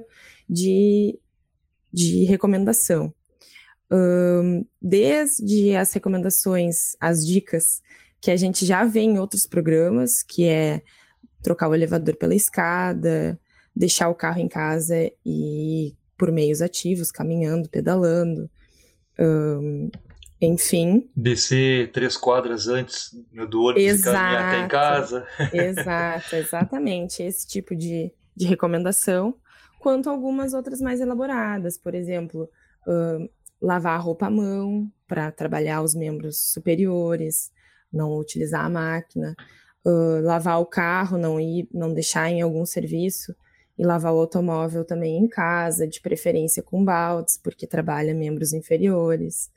de, 0.50 1.18
de 1.92 2.24
recomendação. 2.26 3.14
Um, 3.92 4.66
desde 4.82 5.76
as 5.76 5.92
recomendações, 5.92 6.96
as 7.00 7.26
dicas 7.26 7.82
que 8.22 8.32
a 8.32 8.38
gente 8.38 8.66
já 8.66 8.86
vê 8.86 9.02
em 9.02 9.20
outros 9.20 9.46
programas, 9.46 10.24
que 10.24 10.46
é 10.46 10.82
trocar 11.42 11.68
o 11.68 11.76
elevador 11.76 12.16
pela 12.16 12.36
escada, 12.36 13.40
deixar 13.76 14.10
o 14.10 14.16
carro 14.16 14.40
em 14.40 14.48
casa 14.48 15.12
e 15.26 15.96
por 16.18 16.32
meios 16.32 16.62
ativos, 16.62 17.12
caminhando, 17.12 17.68
pedalando, 17.68 18.50
um, 19.20 19.90
enfim. 20.40 21.10
Descer 21.16 21.92
três 21.92 22.16
quadras 22.16 22.68
antes 22.68 23.12
do 23.50 23.64
ônibus 23.64 23.84
Exato. 23.84 24.10
e 24.10 24.22
caminhar 24.22 24.48
até 24.48 24.66
em 24.66 24.68
casa. 24.68 25.28
Exato, 25.52 26.36
exatamente. 26.36 27.24
Esse 27.24 27.48
tipo 27.48 27.76
de, 27.76 28.12
de 28.36 28.46
recomendação, 28.46 29.36
quanto 29.82 30.10
algumas 30.10 30.54
outras 30.54 30.80
mais 30.80 31.02
elaboradas, 31.02 31.78
por 31.78 31.96
exemplo, 31.96 32.48
uh, 32.88 33.30
lavar 33.60 33.96
a 33.96 34.02
roupa 34.02 34.28
à 34.28 34.30
mão 34.30 34.92
para 35.08 35.32
trabalhar 35.32 35.82
os 35.82 35.96
membros 35.96 36.52
superiores, 36.54 37.52
não 37.92 38.16
utilizar 38.18 38.64
a 38.64 38.70
máquina, 38.70 39.36
uh, 39.84 40.22
lavar 40.22 40.62
o 40.62 40.66
carro, 40.66 41.18
não 41.18 41.40
ir, 41.40 41.68
não 41.74 41.94
deixar 41.94 42.30
em 42.30 42.42
algum 42.42 42.66
serviço 42.66 43.36
e 43.78 43.84
lavar 43.84 44.14
o 44.14 44.20
automóvel 44.20 44.86
também 44.86 45.18
em 45.18 45.28
casa, 45.28 45.88
de 45.88 46.00
preferência 46.00 46.62
com 46.62 46.86
baldes, 46.86 47.38
porque 47.38 47.66
trabalha 47.66 48.14
membros 48.14 48.54
inferiores 48.54 49.50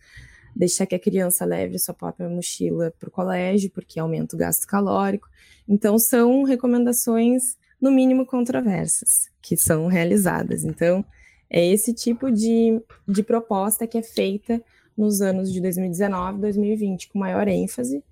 deixar 0.55 0.87
que 0.87 0.95
a 0.95 1.01
criança 1.01 1.45
leve 1.45 1.79
sua 1.79 1.95
própria 1.95 2.29
mochila 2.29 2.93
para 2.99 3.09
o 3.09 3.13
colégio, 3.13 3.71
porque 3.71 3.99
aumenta 3.99 4.37
o 4.37 4.39
gasto 4.39 4.67
calórico. 4.67 5.29
Então, 5.69 5.99
são 5.99 6.45
recomendações, 6.45 7.57
no 7.85 7.91
mínimo, 7.91 8.25
controversas, 8.25 9.29
que 9.43 9.59
são 9.59 9.87
realizadas. 9.87 10.65
Então, 10.65 11.05
é 11.51 11.63
esse 11.67 11.93
tipo 11.93 12.33
de, 12.33 12.81
de 13.07 13.23
proposta 13.23 13.87
que 13.87 13.99
é 13.99 14.03
feita 14.03 14.63
nos 14.97 15.21
anos 15.21 15.53
de 15.53 15.61
2019 15.61 16.39
e 16.39 16.41
2020, 16.41 17.09
com 17.11 17.19
maior 17.19 17.47
ênfase. 17.47 18.03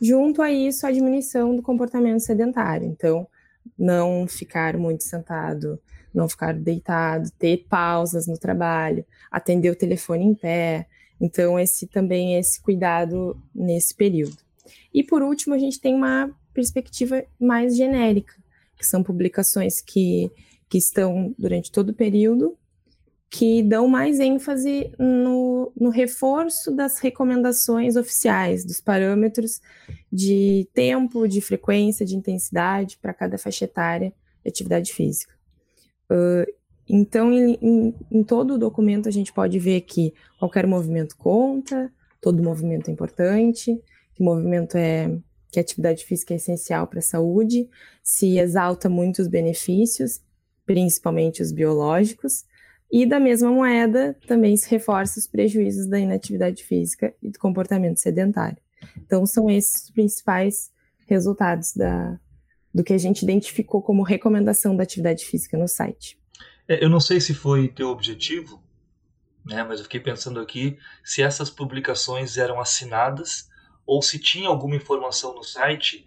Junto 0.00 0.40
a 0.40 0.50
isso, 0.50 0.86
a 0.86 0.90
diminuição 0.90 1.54
do 1.54 1.62
comportamento 1.62 2.20
sedentário. 2.20 2.88
Então, 2.88 3.26
não 3.78 4.26
ficar 4.26 4.78
muito 4.78 5.04
sentado, 5.04 5.78
não 6.14 6.26
ficar 6.26 6.54
deitado, 6.54 7.30
ter 7.38 7.66
pausas 7.68 8.26
no 8.26 8.38
trabalho, 8.38 9.04
atender 9.30 9.70
o 9.70 9.76
telefone 9.76 10.24
em 10.24 10.34
pé, 10.34 10.86
então, 11.20 11.58
esse 11.58 11.86
também 11.86 12.38
esse 12.38 12.62
cuidado 12.62 13.36
nesse 13.54 13.94
período. 13.94 14.38
E 14.94 15.02
por 15.02 15.22
último, 15.22 15.54
a 15.54 15.58
gente 15.58 15.80
tem 15.80 15.94
uma 15.94 16.30
perspectiva 16.54 17.22
mais 17.38 17.76
genérica, 17.76 18.32
que 18.78 18.86
são 18.86 19.02
publicações 19.02 19.80
que, 19.80 20.30
que 20.68 20.78
estão 20.78 21.34
durante 21.38 21.72
todo 21.72 21.90
o 21.90 21.94
período, 21.94 22.56
que 23.30 23.62
dão 23.62 23.86
mais 23.86 24.20
ênfase 24.20 24.90
no, 24.98 25.70
no 25.78 25.90
reforço 25.90 26.74
das 26.74 26.98
recomendações 26.98 27.96
oficiais, 27.96 28.64
dos 28.64 28.80
parâmetros 28.80 29.60
de 30.10 30.66
tempo, 30.72 31.28
de 31.28 31.40
frequência, 31.40 32.06
de 32.06 32.16
intensidade 32.16 32.96
para 33.00 33.12
cada 33.12 33.36
faixa 33.36 33.66
etária 33.66 34.12
de 34.42 34.48
atividade 34.48 34.92
física. 34.92 35.34
Uh, 36.10 36.50
então, 36.88 37.30
em, 37.30 37.58
em, 37.60 37.94
em, 38.10 38.24
todo 38.24 38.54
o 38.54 38.58
documento, 38.58 39.08
a 39.08 39.12
gente 39.12 39.30
pode 39.30 39.58
ver 39.58 39.82
que 39.82 40.14
qualquer 40.38 40.66
movimento 40.66 41.14
conta, 41.18 41.92
todo 42.18 42.42
movimento 42.42 42.88
é 42.88 42.92
importante, 42.92 43.78
que 44.14 44.22
movimento 44.22 44.76
é 44.76 45.18
que 45.50 45.58
a 45.58 45.62
atividade 45.62 46.04
física 46.04 46.34
é 46.34 46.36
essencial 46.36 46.86
para 46.86 46.98
a 46.98 47.02
saúde, 47.02 47.68
se 48.02 48.38
exalta 48.38 48.88
muitos 48.88 49.26
benefícios, 49.26 50.20
principalmente 50.66 51.42
os 51.42 51.52
biológicos, 51.52 52.44
e 52.90 53.06
da 53.06 53.20
mesma 53.20 53.50
moeda 53.50 54.16
também 54.26 54.56
se 54.56 54.68
reforça 54.70 55.18
os 55.18 55.26
prejuízos 55.26 55.86
da 55.86 55.98
inatividade 55.98 56.64
física 56.64 57.14
e 57.22 57.30
do 57.30 57.38
comportamento 57.38 57.98
sedentário. 57.98 58.58
Então, 58.96 59.26
são 59.26 59.50
esses 59.50 59.84
os 59.84 59.90
principais 59.90 60.70
resultados 61.06 61.74
da, 61.74 62.18
do 62.72 62.84
que 62.84 62.92
a 62.92 62.98
gente 62.98 63.22
identificou 63.22 63.82
como 63.82 64.02
recomendação 64.02 64.76
da 64.76 64.82
atividade 64.82 65.24
física 65.24 65.56
no 65.56 65.68
site. 65.68 66.18
É, 66.66 66.82
eu 66.84 66.88
não 66.88 67.00
sei 67.00 67.20
se 67.20 67.34
foi 67.34 67.68
teu 67.68 67.88
objetivo, 67.88 68.62
né, 69.44 69.62
mas 69.64 69.80
eu 69.80 69.84
fiquei 69.84 70.00
pensando 70.00 70.40
aqui 70.40 70.78
se 71.02 71.22
essas 71.22 71.48
publicações 71.48 72.36
eram 72.36 72.60
assinadas 72.60 73.48
ou 73.88 74.02
se 74.02 74.18
tinha 74.18 74.50
alguma 74.50 74.76
informação 74.76 75.34
no 75.34 75.42
site 75.42 76.04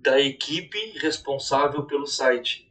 da 0.00 0.20
equipe 0.20 0.76
responsável 0.98 1.84
pelo 1.84 2.04
site. 2.04 2.68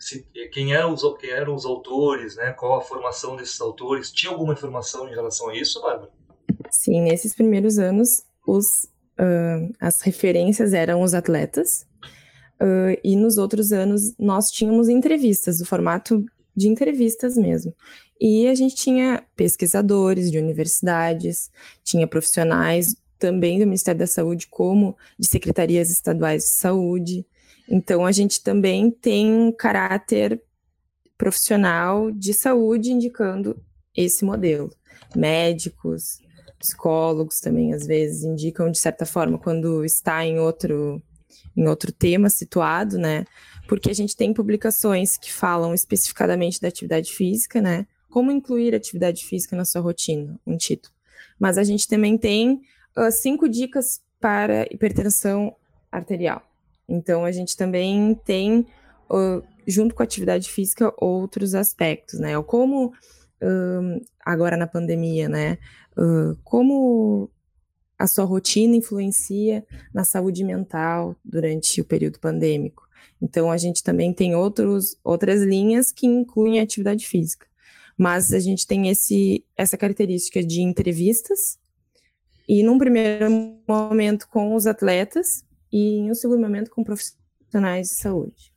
Se, 0.00 0.26
eh, 0.34 0.48
quem, 0.48 0.72
eram 0.72 0.94
os, 0.94 1.02
quem 1.18 1.28
eram 1.28 1.54
os 1.54 1.66
autores, 1.66 2.36
né, 2.36 2.52
qual 2.52 2.78
a 2.78 2.80
formação 2.80 3.36
desses 3.36 3.60
autores, 3.60 4.10
tinha 4.10 4.32
alguma 4.32 4.54
informação 4.54 5.06
em 5.06 5.14
relação 5.14 5.50
a 5.50 5.56
isso, 5.56 5.82
Bárbara? 5.82 6.10
Sim, 6.70 7.02
nesses 7.02 7.34
primeiros 7.34 7.78
anos, 7.78 8.22
os, 8.46 8.64
uh, 9.18 9.74
as 9.78 10.00
referências 10.00 10.72
eram 10.72 11.02
os 11.02 11.12
atletas, 11.12 11.86
uh, 12.62 12.98
e 13.04 13.14
nos 13.14 13.36
outros 13.36 13.72
anos 13.72 14.16
nós 14.18 14.50
tínhamos 14.50 14.88
entrevistas, 14.88 15.60
o 15.60 15.66
formato 15.66 16.24
de 16.56 16.68
entrevistas 16.68 17.36
mesmo. 17.36 17.74
E 18.18 18.48
a 18.48 18.54
gente 18.54 18.74
tinha 18.74 19.22
pesquisadores 19.36 20.30
de 20.30 20.38
universidades, 20.38 21.50
tinha 21.84 22.06
profissionais 22.06 22.94
também 23.18 23.58
do 23.58 23.66
Ministério 23.66 23.98
da 23.98 24.06
Saúde, 24.06 24.46
como 24.48 24.96
de 25.18 25.26
secretarias 25.26 25.90
estaduais 25.90 26.44
de 26.44 26.50
saúde. 26.50 27.26
Então, 27.68 28.06
a 28.06 28.12
gente 28.12 28.42
também 28.42 28.90
tem 28.90 29.32
um 29.32 29.52
caráter 29.52 30.40
profissional 31.16 32.10
de 32.10 32.32
saúde 32.32 32.92
indicando 32.92 33.60
esse 33.96 34.24
modelo. 34.24 34.70
Médicos, 35.14 36.20
psicólogos 36.58 37.40
também, 37.40 37.74
às 37.74 37.86
vezes, 37.86 38.24
indicam, 38.24 38.70
de 38.70 38.78
certa 38.78 39.04
forma, 39.04 39.38
quando 39.38 39.84
está 39.84 40.24
em 40.24 40.38
outro, 40.38 41.02
em 41.56 41.66
outro 41.66 41.92
tema 41.92 42.30
situado, 42.30 42.96
né? 42.96 43.24
porque 43.68 43.90
a 43.90 43.94
gente 43.94 44.16
tem 44.16 44.32
publicações 44.32 45.18
que 45.18 45.30
falam 45.30 45.74
especificadamente 45.74 46.60
da 46.60 46.68
atividade 46.68 47.12
física, 47.12 47.60
né? 47.60 47.86
Como 48.08 48.32
incluir 48.32 48.74
atividade 48.74 49.26
física 49.26 49.54
na 49.54 49.66
sua 49.66 49.82
rotina, 49.82 50.40
um 50.46 50.56
título. 50.56 50.94
Mas 51.38 51.58
a 51.58 51.62
gente 51.62 51.86
também 51.86 52.16
tem 52.16 52.62
uh, 52.98 53.12
cinco 53.12 53.48
dicas 53.48 54.02
para 54.20 54.66
hipertensão 54.72 55.54
arterial. 55.90 56.42
Então 56.88 57.24
a 57.24 57.30
gente 57.30 57.56
também 57.56 58.14
tem, 58.24 58.66
uh, 59.10 59.42
junto 59.66 59.94
com 59.94 60.02
a 60.02 60.04
atividade 60.04 60.50
física, 60.50 60.92
outros 60.98 61.54
aspectos, 61.54 62.18
né? 62.18 62.40
Como 62.42 62.86
uh, 62.86 64.04
agora 64.24 64.56
na 64.56 64.66
pandemia, 64.66 65.28
né? 65.28 65.58
como 66.44 67.28
a 67.98 68.06
sua 68.06 68.24
rotina 68.24 68.76
influencia 68.76 69.66
na 69.92 70.04
saúde 70.04 70.44
mental 70.44 71.16
durante 71.24 71.80
o 71.80 71.84
período 71.84 72.20
pandêmico. 72.20 72.88
Então, 73.20 73.50
a 73.50 73.56
gente 73.56 73.82
também 73.82 74.12
tem 74.12 74.34
outros, 74.36 74.96
outras 75.02 75.42
linhas 75.42 75.90
que 75.90 76.06
incluem 76.06 76.60
a 76.60 76.62
atividade 76.62 77.04
física. 77.04 77.46
Mas 77.96 78.32
a 78.32 78.38
gente 78.38 78.64
tem 78.64 78.88
esse, 78.88 79.44
essa 79.56 79.76
característica 79.76 80.40
de 80.40 80.62
entrevistas, 80.62 81.58
e 82.48 82.62
num 82.62 82.78
primeiro 82.78 83.28
momento 83.68 84.26
com 84.28 84.54
os 84.54 84.66
atletas, 84.66 85.44
e 85.70 85.98
em 85.98 86.10
um 86.10 86.14
segundo 86.14 86.40
momento 86.40 86.70
com 86.70 86.82
profissionais 86.82 87.88
de 87.88 87.94
saúde. 87.94 88.52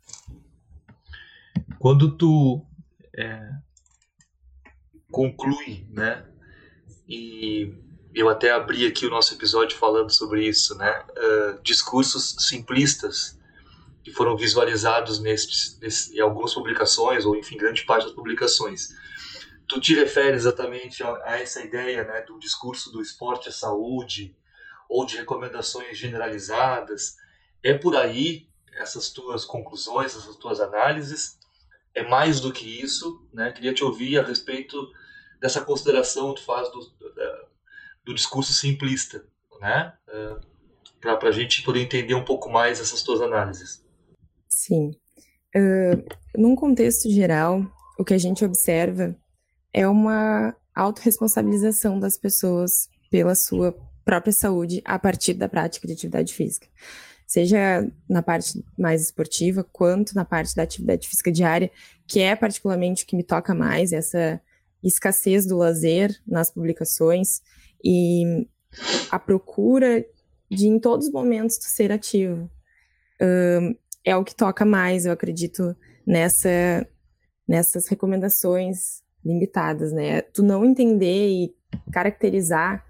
Quando 1.77 2.15
tu 2.15 2.65
é, 3.17 3.49
conclui, 5.11 5.85
né, 5.89 6.25
e 7.07 7.73
eu 8.15 8.29
até 8.29 8.51
abri 8.51 8.85
aqui 8.85 9.05
o 9.05 9.09
nosso 9.09 9.33
episódio 9.33 9.77
falando 9.77 10.09
sobre 10.09 10.47
isso, 10.47 10.75
né, 10.77 11.03
uh, 11.09 11.61
discursos 11.61 12.35
simplistas 12.47 13.37
que 14.03 14.11
foram 14.11 14.37
visualizados 14.37 15.19
nesses, 15.19 15.77
nesse, 15.79 16.15
em 16.15 16.19
algumas 16.19 16.53
publicações, 16.53 17.25
ou 17.25 17.35
enfim, 17.35 17.57
grande 17.57 17.83
parte 17.83 18.05
das 18.05 18.13
publicações. 18.13 18.89
Tu 19.71 19.79
te 19.79 19.95
refere 19.95 20.35
exatamente 20.35 21.01
a, 21.01 21.15
a 21.23 21.39
essa 21.39 21.63
ideia 21.63 22.03
né, 22.03 22.23
do 22.23 22.37
discurso 22.37 22.91
do 22.91 23.01
esporte 23.01 23.47
à 23.47 23.53
saúde, 23.53 24.35
ou 24.89 25.05
de 25.05 25.15
recomendações 25.15 25.97
generalizadas. 25.97 27.15
É 27.63 27.73
por 27.73 27.95
aí 27.95 28.49
essas 28.73 29.09
tuas 29.11 29.45
conclusões, 29.45 30.13
essas 30.13 30.35
tuas 30.35 30.59
análises? 30.59 31.39
É 31.95 32.03
mais 32.03 32.41
do 32.41 32.51
que 32.51 32.81
isso? 32.83 33.25
Né? 33.31 33.49
Queria 33.53 33.73
te 33.73 33.81
ouvir 33.81 34.19
a 34.19 34.23
respeito 34.23 34.91
dessa 35.39 35.61
consideração 35.61 36.33
que 36.33 36.41
tu 36.41 36.45
faz 36.45 36.69
do, 36.69 36.93
do, 38.03 38.13
discurso 38.13 38.51
simplista, 38.51 39.25
né? 39.61 39.93
Uh, 40.09 40.41
para 40.99 41.29
a 41.29 41.31
gente 41.31 41.63
poder 41.63 41.79
entender 41.79 42.13
um 42.13 42.25
pouco 42.25 42.49
mais 42.49 42.81
essas 42.81 43.01
tuas 43.03 43.21
análises. 43.21 43.85
Sim. 44.49 44.91
Uh, 45.55 46.03
num 46.37 46.57
contexto 46.57 47.09
geral, 47.09 47.65
o 47.97 48.03
que 48.03 48.13
a 48.13 48.17
gente 48.17 48.43
observa 48.43 49.15
é 49.73 49.87
uma 49.87 50.55
autorresponsabilização 50.73 51.99
das 51.99 52.17
pessoas 52.17 52.89
pela 53.09 53.35
sua 53.35 53.75
própria 54.03 54.33
saúde 54.33 54.81
a 54.85 54.97
partir 54.97 55.33
da 55.33 55.47
prática 55.47 55.87
de 55.87 55.93
atividade 55.93 56.33
física. 56.33 56.67
Seja 57.27 57.89
na 58.09 58.21
parte 58.21 58.63
mais 58.77 59.01
esportiva, 59.01 59.63
quanto 59.63 60.13
na 60.13 60.25
parte 60.25 60.55
da 60.55 60.63
atividade 60.63 61.07
física 61.07 61.31
diária, 61.31 61.71
que 62.07 62.19
é 62.19 62.35
particularmente 62.35 63.03
o 63.03 63.07
que 63.07 63.15
me 63.15 63.23
toca 63.23 63.53
mais, 63.53 63.93
essa 63.93 64.41
escassez 64.83 65.45
do 65.45 65.57
lazer 65.57 66.19
nas 66.27 66.51
publicações 66.51 67.41
e 67.83 68.47
a 69.09 69.19
procura 69.19 70.05
de, 70.49 70.67
em 70.67 70.79
todos 70.79 71.07
os 71.07 71.13
momentos, 71.13 71.57
ser 71.61 71.91
ativo. 71.91 72.49
Uh, 73.21 73.77
é 74.03 74.15
o 74.15 74.23
que 74.23 74.35
toca 74.35 74.65
mais, 74.65 75.05
eu 75.05 75.13
acredito, 75.13 75.75
nessa, 76.05 76.85
nessas 77.47 77.87
recomendações 77.87 79.01
limitadas, 79.23 79.91
né? 79.91 80.21
Tu 80.21 80.43
não 80.43 80.65
entender 80.65 81.29
e 81.29 81.55
caracterizar 81.91 82.85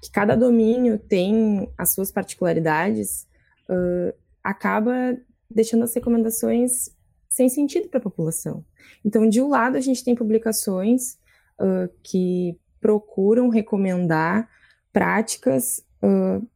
que 0.00 0.10
cada 0.10 0.34
domínio 0.34 0.98
tem 0.98 1.70
as 1.76 1.92
suas 1.92 2.10
particularidades, 2.10 3.26
uh, 3.68 4.14
acaba 4.42 5.16
deixando 5.50 5.84
as 5.84 5.94
recomendações 5.94 6.90
sem 7.28 7.48
sentido 7.48 7.88
para 7.88 7.98
a 7.98 8.02
população. 8.02 8.64
Então, 9.04 9.28
de 9.28 9.40
um 9.40 9.48
lado, 9.48 9.76
a 9.76 9.80
gente 9.80 10.02
tem 10.02 10.14
publicações 10.14 11.18
uh, 11.60 11.88
que 12.02 12.58
procuram 12.80 13.48
recomendar 13.48 14.48
práticas 14.92 15.84
uh, 16.02 16.46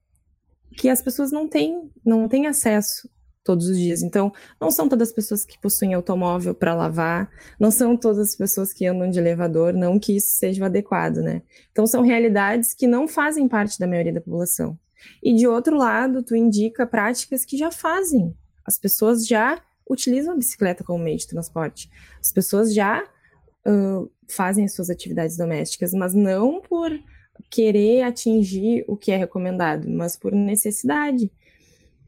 que 0.76 0.88
as 0.88 1.00
pessoas 1.00 1.30
não 1.30 1.46
têm, 1.46 1.90
não 2.04 2.28
têm 2.28 2.46
acesso 2.46 3.08
todos 3.44 3.68
os 3.68 3.78
dias. 3.78 4.02
Então, 4.02 4.32
não 4.58 4.70
são 4.70 4.88
todas 4.88 5.08
as 5.08 5.14
pessoas 5.14 5.44
que 5.44 5.58
possuem 5.58 5.92
automóvel 5.94 6.54
para 6.54 6.74
lavar, 6.74 7.30
não 7.60 7.70
são 7.70 7.96
todas 7.96 8.30
as 8.30 8.34
pessoas 8.34 8.72
que 8.72 8.86
andam 8.86 9.10
de 9.10 9.18
elevador, 9.18 9.74
não 9.74 9.98
que 9.98 10.16
isso 10.16 10.32
seja 10.32 10.64
adequado, 10.64 11.18
né? 11.18 11.42
Então, 11.70 11.86
são 11.86 12.02
realidades 12.02 12.72
que 12.72 12.86
não 12.86 13.06
fazem 13.06 13.46
parte 13.46 13.78
da 13.78 13.86
maioria 13.86 14.14
da 14.14 14.20
população. 14.20 14.78
E 15.22 15.34
de 15.34 15.46
outro 15.46 15.76
lado, 15.76 16.22
tu 16.22 16.34
indica 16.34 16.86
práticas 16.86 17.44
que 17.44 17.58
já 17.58 17.70
fazem. 17.70 18.34
As 18.64 18.78
pessoas 18.78 19.26
já 19.26 19.60
utilizam 19.88 20.32
a 20.32 20.36
bicicleta 20.36 20.82
como 20.82 21.04
meio 21.04 21.18
de 21.18 21.28
transporte. 21.28 21.90
As 22.18 22.32
pessoas 22.32 22.72
já 22.72 23.04
uh, 23.66 24.10
fazem 24.26 24.64
as 24.64 24.72
suas 24.72 24.88
atividades 24.88 25.36
domésticas, 25.36 25.92
mas 25.92 26.14
não 26.14 26.62
por 26.62 26.90
querer 27.50 28.02
atingir 28.02 28.84
o 28.88 28.96
que 28.96 29.12
é 29.12 29.16
recomendado, 29.16 29.90
mas 29.90 30.16
por 30.16 30.32
necessidade, 30.32 31.30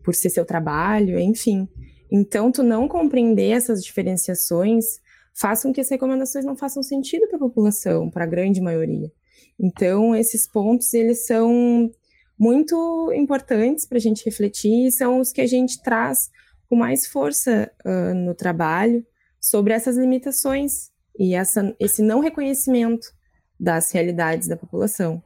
por 0.07 0.14
ser 0.14 0.31
seu 0.31 0.45
trabalho, 0.45 1.19
enfim. 1.19 1.69
Então, 2.09 2.53
tu 2.53 2.62
não 2.62 2.87
compreender 2.87 3.51
essas 3.51 3.83
diferenciações 3.83 5.01
façam 5.35 5.73
que 5.73 5.81
as 5.81 5.88
recomendações 5.88 6.45
não 6.45 6.57
façam 6.57 6.81
sentido 6.81 7.27
para 7.27 7.37
a 7.37 7.40
população, 7.40 8.09
para 8.09 8.23
a 8.23 8.27
grande 8.27 8.61
maioria. 8.61 9.11
Então, 9.59 10.14
esses 10.14 10.47
pontos, 10.47 10.95
eles 10.95 11.27
são 11.27 11.90
muito 12.38 13.12
importantes 13.16 13.85
para 13.85 13.99
a 13.99 14.01
gente 14.01 14.25
refletir 14.25 14.87
e 14.87 14.92
são 14.92 15.19
os 15.19 15.33
que 15.33 15.40
a 15.40 15.47
gente 15.47 15.83
traz 15.83 16.31
com 16.69 16.77
mais 16.77 17.09
força 17.09 17.69
uh, 17.85 18.14
no 18.14 18.33
trabalho 18.33 19.05
sobre 19.40 19.73
essas 19.73 19.97
limitações 19.97 20.92
e 21.19 21.35
essa, 21.35 21.75
esse 21.81 22.01
não 22.01 22.21
reconhecimento 22.21 23.12
das 23.59 23.90
realidades 23.90 24.47
da 24.47 24.57
população. 24.57 25.21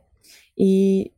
E, 0.56 1.12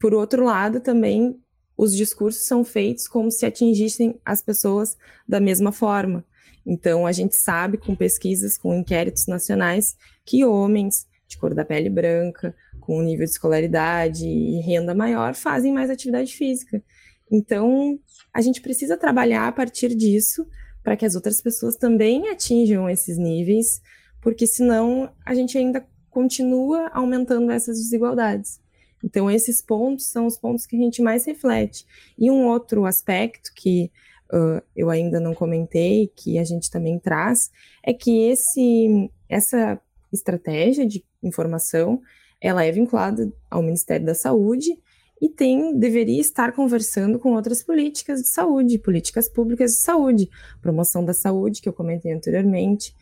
por 0.00 0.14
outro 0.14 0.44
lado, 0.44 0.80
também 0.80 1.41
os 1.82 1.96
discursos 1.96 2.46
são 2.46 2.62
feitos 2.62 3.08
como 3.08 3.28
se 3.28 3.44
atingissem 3.44 4.14
as 4.24 4.40
pessoas 4.40 4.96
da 5.28 5.40
mesma 5.40 5.72
forma. 5.72 6.24
Então, 6.64 7.04
a 7.08 7.10
gente 7.10 7.34
sabe 7.34 7.76
com 7.76 7.96
pesquisas, 7.96 8.56
com 8.56 8.72
inquéritos 8.72 9.26
nacionais, 9.26 9.96
que 10.24 10.44
homens 10.44 11.08
de 11.26 11.36
cor 11.36 11.52
da 11.52 11.64
pele 11.64 11.90
branca, 11.90 12.54
com 12.78 13.02
nível 13.02 13.24
de 13.24 13.32
escolaridade 13.32 14.24
e 14.24 14.60
renda 14.60 14.94
maior, 14.94 15.34
fazem 15.34 15.72
mais 15.72 15.90
atividade 15.90 16.32
física. 16.32 16.80
Então, 17.28 17.98
a 18.32 18.40
gente 18.40 18.60
precisa 18.60 18.96
trabalhar 18.96 19.48
a 19.48 19.52
partir 19.52 19.92
disso 19.92 20.46
para 20.84 20.96
que 20.96 21.04
as 21.04 21.16
outras 21.16 21.40
pessoas 21.40 21.74
também 21.74 22.28
atinjam 22.28 22.88
esses 22.88 23.18
níveis, 23.18 23.82
porque 24.20 24.46
senão 24.46 25.12
a 25.26 25.34
gente 25.34 25.58
ainda 25.58 25.84
continua 26.08 26.90
aumentando 26.94 27.50
essas 27.50 27.76
desigualdades. 27.76 28.61
Então, 29.02 29.30
esses 29.30 29.60
pontos 29.60 30.06
são 30.06 30.26
os 30.26 30.36
pontos 30.36 30.66
que 30.66 30.76
a 30.76 30.78
gente 30.78 31.02
mais 31.02 31.24
reflete. 31.24 31.86
E 32.18 32.30
um 32.30 32.46
outro 32.46 32.84
aspecto 32.84 33.50
que 33.54 33.90
uh, 34.32 34.62
eu 34.76 34.90
ainda 34.90 35.18
não 35.20 35.34
comentei, 35.34 36.10
que 36.16 36.38
a 36.38 36.44
gente 36.44 36.70
também 36.70 36.98
traz, 36.98 37.50
é 37.82 37.92
que 37.92 38.24
esse, 38.24 39.10
essa 39.28 39.80
estratégia 40.12 40.86
de 40.86 41.04
informação 41.22 42.00
ela 42.40 42.64
é 42.64 42.72
vinculada 42.72 43.32
ao 43.48 43.62
Ministério 43.62 44.04
da 44.04 44.14
Saúde 44.14 44.76
e 45.20 45.28
tem 45.28 45.78
deveria 45.78 46.20
estar 46.20 46.52
conversando 46.52 47.16
com 47.16 47.34
outras 47.34 47.62
políticas 47.62 48.22
de 48.22 48.28
saúde, 48.28 48.80
políticas 48.80 49.28
públicas 49.28 49.70
de 49.70 49.78
saúde, 49.78 50.28
promoção 50.60 51.04
da 51.04 51.14
saúde 51.14 51.62
que 51.62 51.68
eu 51.68 51.72
comentei 51.72 52.12
anteriormente, 52.12 52.92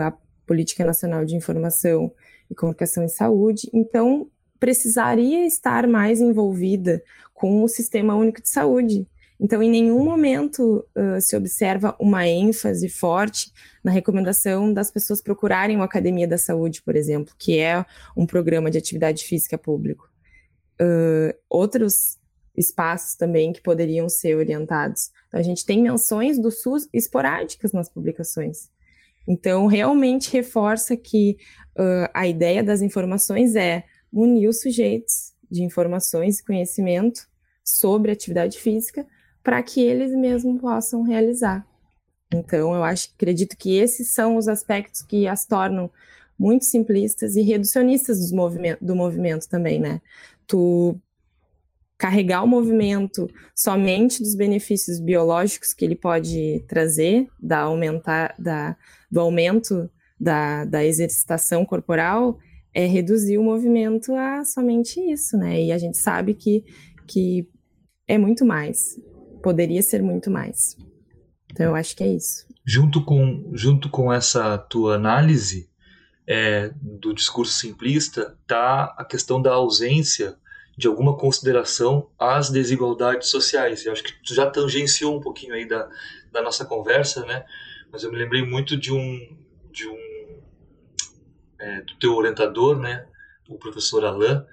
a 0.00 0.12
política 0.44 0.84
nacional 0.84 1.24
de 1.24 1.36
informação 1.36 2.12
e 2.50 2.54
comunicação 2.56 3.04
em 3.04 3.08
saúde. 3.08 3.70
Então 3.72 4.28
precisaria 4.64 5.46
estar 5.46 5.86
mais 5.86 6.22
envolvida 6.22 7.02
com 7.34 7.62
o 7.62 7.68
sistema 7.68 8.14
único 8.14 8.40
de 8.40 8.48
saúde. 8.48 9.06
Então, 9.38 9.62
em 9.62 9.70
nenhum 9.70 10.02
momento 10.02 10.82
uh, 10.96 11.20
se 11.20 11.36
observa 11.36 11.94
uma 12.00 12.26
ênfase 12.26 12.88
forte 12.88 13.52
na 13.84 13.90
recomendação 13.90 14.72
das 14.72 14.90
pessoas 14.90 15.20
procurarem 15.20 15.76
uma 15.76 15.84
academia 15.84 16.26
da 16.26 16.38
saúde, 16.38 16.80
por 16.80 16.96
exemplo, 16.96 17.34
que 17.38 17.58
é 17.58 17.84
um 18.16 18.24
programa 18.24 18.70
de 18.70 18.78
atividade 18.78 19.24
física 19.24 19.58
público 19.58 20.08
uh, 20.80 21.36
outros 21.50 22.18
espaços 22.56 23.16
também 23.16 23.52
que 23.52 23.60
poderiam 23.60 24.08
ser 24.08 24.34
orientados. 24.34 25.10
Então, 25.28 25.40
a 25.40 25.42
gente 25.42 25.66
tem 25.66 25.82
menções 25.82 26.38
do 26.38 26.50
SUS 26.50 26.88
esporádicas 26.90 27.70
nas 27.70 27.90
publicações. 27.90 28.70
Então, 29.28 29.66
realmente 29.66 30.32
reforça 30.32 30.96
que 30.96 31.36
uh, 31.78 32.08
a 32.14 32.26
ideia 32.26 32.64
das 32.64 32.80
informações 32.80 33.54
é 33.56 33.84
unir 34.14 34.48
os 34.48 34.60
sujeitos 34.60 35.32
de 35.50 35.62
informações 35.62 36.38
e 36.38 36.44
conhecimento 36.44 37.26
sobre 37.62 38.12
atividade 38.12 38.58
física 38.58 39.06
para 39.42 39.62
que 39.62 39.80
eles 39.80 40.12
mesmos 40.12 40.60
possam 40.60 41.02
realizar. 41.02 41.66
Então, 42.32 42.74
eu 42.74 42.82
acho, 42.82 43.10
acredito 43.14 43.56
que 43.56 43.76
esses 43.76 44.12
são 44.12 44.36
os 44.36 44.48
aspectos 44.48 45.02
que 45.02 45.26
as 45.26 45.44
tornam 45.44 45.90
muito 46.38 46.64
simplistas 46.64 47.36
e 47.36 47.42
reducionistas 47.42 48.30
do 48.30 48.36
movimento, 48.36 48.84
do 48.84 48.96
movimento 48.96 49.48
também, 49.48 49.78
né? 49.78 50.00
tu 50.46 50.98
carregar 51.96 52.42
o 52.42 52.46
movimento 52.46 53.30
somente 53.54 54.22
dos 54.22 54.34
benefícios 54.34 55.00
biológicos 55.00 55.72
que 55.72 55.84
ele 55.84 55.96
pode 55.96 56.64
trazer, 56.68 57.28
da 57.40 57.60
aumentar, 57.60 58.34
da, 58.38 58.76
do 59.10 59.20
aumento 59.20 59.88
da, 60.18 60.64
da 60.64 60.84
exercitação 60.84 61.64
corporal, 61.64 62.38
é 62.74 62.86
reduzir 62.86 63.38
o 63.38 63.42
movimento 63.42 64.14
a 64.14 64.44
somente 64.44 65.00
isso, 65.00 65.36
né? 65.36 65.62
E 65.62 65.72
a 65.72 65.78
gente 65.78 65.96
sabe 65.96 66.34
que, 66.34 66.64
que 67.06 67.48
é 68.08 68.18
muito 68.18 68.44
mais, 68.44 69.00
poderia 69.42 69.80
ser 69.80 70.02
muito 70.02 70.30
mais. 70.30 70.76
Então 71.52 71.66
eu 71.66 71.74
acho 71.76 71.96
que 71.96 72.02
é 72.02 72.08
isso. 72.08 72.44
Junto 72.66 73.04
com, 73.04 73.50
junto 73.54 73.88
com 73.88 74.12
essa 74.12 74.58
tua 74.58 74.96
análise, 74.96 75.70
é, 76.26 76.72
do 76.80 77.14
discurso 77.14 77.52
simplista 77.52 78.36
está 78.42 78.94
a 78.96 79.04
questão 79.04 79.40
da 79.40 79.52
ausência 79.52 80.36
de 80.76 80.88
alguma 80.88 81.16
consideração 81.16 82.10
às 82.18 82.50
desigualdades 82.50 83.28
sociais. 83.28 83.84
Eu 83.84 83.92
acho 83.92 84.02
que 84.02 84.12
tu 84.24 84.34
já 84.34 84.50
tangenciou 84.50 85.16
um 85.16 85.20
pouquinho 85.20 85.54
aí 85.54 85.68
da, 85.68 85.88
da 86.32 86.42
nossa 86.42 86.64
conversa, 86.64 87.24
né? 87.26 87.44
Mas 87.92 88.02
eu 88.02 88.10
me 88.10 88.18
lembrei 88.18 88.44
muito 88.44 88.76
de 88.76 88.92
um 88.92 89.38
de 89.70 89.86
um 89.86 90.13
é, 91.58 91.80
do 91.82 91.94
teu 91.96 92.14
orientador, 92.14 92.78
né? 92.78 93.06
O 93.48 93.58
professor 93.58 94.04
Alain, 94.04 94.44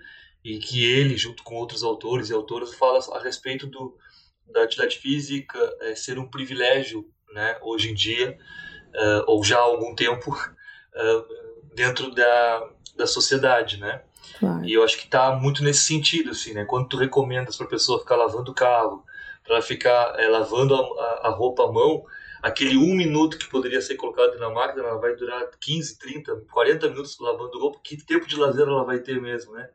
e 0.43 0.57
que 0.59 0.83
ele, 0.83 1.17
junto 1.17 1.43
com 1.43 1.55
outros 1.55 1.83
autores 1.83 2.29
e 2.29 2.33
autoras, 2.33 2.73
fala 2.73 2.99
a 3.13 3.23
respeito 3.23 3.67
do 3.67 3.97
da 4.51 4.63
atividade 4.63 4.97
física 4.97 5.57
é, 5.79 5.95
ser 5.95 6.19
um 6.19 6.27
privilégio, 6.27 7.09
né? 7.33 7.57
Hoje 7.61 7.91
em 7.91 7.93
dia, 7.93 8.37
uh, 8.93 9.23
ou 9.27 9.43
já 9.43 9.57
há 9.57 9.61
algum 9.61 9.95
tempo, 9.95 10.31
uh, 10.31 11.25
dentro 11.73 12.11
da, 12.13 12.69
da 12.95 13.07
sociedade, 13.07 13.77
né? 13.77 14.01
Claro. 14.39 14.65
E 14.65 14.73
eu 14.73 14.83
acho 14.83 14.97
que 14.97 15.05
está 15.05 15.31
muito 15.35 15.63
nesse 15.63 15.85
sentido, 15.85 16.31
assim, 16.31 16.53
né? 16.53 16.65
Quando 16.65 16.87
tu 16.87 16.97
recomendas 16.97 17.55
para 17.55 17.65
a 17.65 17.69
pessoa 17.69 17.99
ficar 17.99 18.15
lavando 18.15 18.51
o 18.51 18.55
carro, 18.55 19.03
para 19.43 19.55
ela 19.55 19.61
ficar 19.61 20.19
é, 20.19 20.27
lavando 20.27 20.75
a, 20.75 21.27
a, 21.27 21.29
roupa 21.29 21.63
à 21.63 21.71
mão, 21.71 22.03
aquele 22.41 22.77
um 22.77 22.95
minuto 22.95 23.37
que 23.37 23.47
poderia 23.47 23.81
ser 23.81 23.95
colocado 23.95 24.37
na 24.39 24.49
máquina, 24.49 24.83
ela 24.83 24.97
vai 24.97 25.15
durar 25.15 25.49
15, 25.59 25.99
30, 25.99 26.35
40 26.51 26.89
minutos 26.89 27.19
lavando 27.19 27.59
roupa. 27.59 27.79
Que 27.83 27.97
tempo 27.97 28.27
de 28.27 28.35
lazer 28.35 28.67
ela 28.67 28.83
vai 28.83 28.99
ter 28.99 29.21
mesmo, 29.21 29.53
né? 29.53 29.69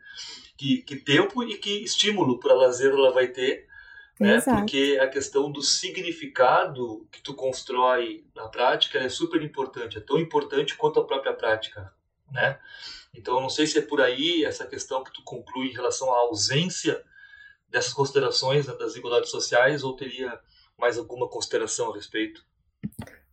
Que, 0.57 0.83
que 0.83 0.97
tempo 0.97 1.43
e 1.45 1.59
que 1.59 1.83
estímulo 1.83 2.39
para 2.41 2.55
lazer 2.55 2.93
ela 2.93 3.13
vai 3.13 3.29
ter, 3.29 3.67
né? 4.19 4.41
Porque 4.41 4.99
a 5.01 5.09
questão 5.09 5.51
do 5.51 5.63
significado 5.63 7.07
que 7.13 7.21
tu 7.21 7.35
constrói 7.35 8.25
na 8.35 8.49
prática 8.49 8.99
é 8.99 9.09
super 9.09 9.43
importante, 9.43 9.99
é 9.99 10.01
tão 10.01 10.19
importante 10.19 10.77
quanto 10.77 11.01
a 11.01 11.05
própria 11.05 11.35
prática, 11.35 11.93
né? 12.31 12.59
Então, 13.15 13.41
não 13.41 13.49
sei 13.49 13.67
se 13.67 13.79
é 13.79 13.83
por 13.83 14.01
aí 14.01 14.45
essa 14.45 14.67
questão 14.67 15.03
que 15.03 15.13
tu 15.13 15.23
conclui 15.23 15.69
em 15.69 15.73
relação 15.73 16.13
à 16.13 16.19
ausência 16.19 17.03
dessas 17.69 17.93
considerações 17.93 18.67
né, 18.67 18.75
das 18.75 18.89
desigualdades 18.89 19.31
sociais 19.31 19.83
ou 19.83 19.97
teria 19.97 20.39
mais 20.79 20.99
alguma 20.99 21.29
consideração 21.29 21.91
a 21.91 21.95
respeito? 21.95 22.45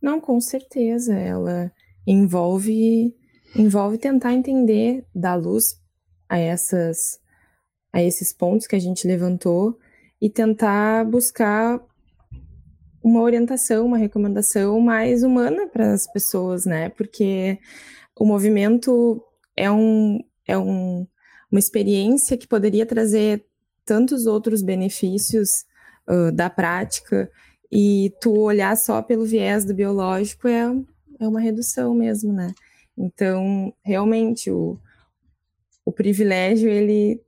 Não, 0.00 0.20
com 0.20 0.40
certeza. 0.40 1.14
Ela 1.14 1.72
envolve 2.06 3.14
envolve 3.56 3.98
tentar 3.98 4.32
entender, 4.34 5.06
dar 5.14 5.36
luz 5.36 5.80
a 6.28 6.38
essas 6.38 7.20
a 7.92 8.02
esses 8.02 8.32
pontos 8.32 8.66
que 8.66 8.74
a 8.74 8.78
gente 8.80 9.06
levantou 9.06 9.78
e 10.20 10.28
tentar 10.28 11.04
buscar 11.04 11.80
uma 13.00 13.20
orientação, 13.20 13.86
uma 13.86 13.98
recomendação 13.98 14.80
mais 14.80 15.22
humana 15.22 15.68
para 15.68 15.92
as 15.92 16.10
pessoas, 16.10 16.64
né? 16.64 16.88
Porque 16.88 17.58
o 18.18 18.24
movimento 18.24 19.22
é, 19.56 19.70
um, 19.70 20.18
é 20.46 20.58
um, 20.58 21.06
uma 21.52 21.58
experiência 21.58 22.36
que 22.36 22.48
poderia 22.48 22.84
trazer 22.84 23.44
tantos 23.84 24.26
outros 24.26 24.62
benefícios 24.62 25.50
uh, 26.08 26.32
da 26.32 26.50
prática 26.50 27.30
e 27.74 28.14
tu 28.20 28.38
olhar 28.38 28.76
só 28.76 29.02
pelo 29.02 29.26
viés 29.26 29.64
do 29.64 29.74
biológico 29.74 30.46
é, 30.46 30.62
é 31.18 31.26
uma 31.26 31.40
redução 31.40 31.92
mesmo, 31.92 32.32
né? 32.32 32.54
Então, 32.96 33.74
realmente, 33.84 34.48
o, 34.48 34.78
o 35.84 35.90
privilégio, 35.90 36.70
ele 36.70 37.20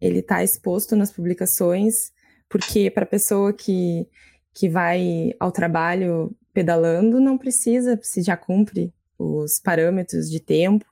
ele 0.00 0.18
está 0.18 0.42
exposto 0.44 0.94
nas 0.94 1.10
publicações, 1.10 2.12
porque 2.48 2.90
para 2.90 3.04
a 3.04 3.08
pessoa 3.08 3.52
que, 3.52 4.06
que 4.54 4.68
vai 4.68 5.32
ao 5.40 5.50
trabalho 5.50 6.34
pedalando, 6.52 7.18
não 7.18 7.38
precisa, 7.38 7.98
se 8.02 8.22
já 8.22 8.36
cumpre 8.36 8.92
os 9.18 9.58
parâmetros 9.58 10.30
de 10.30 10.38
tempo, 10.38 10.84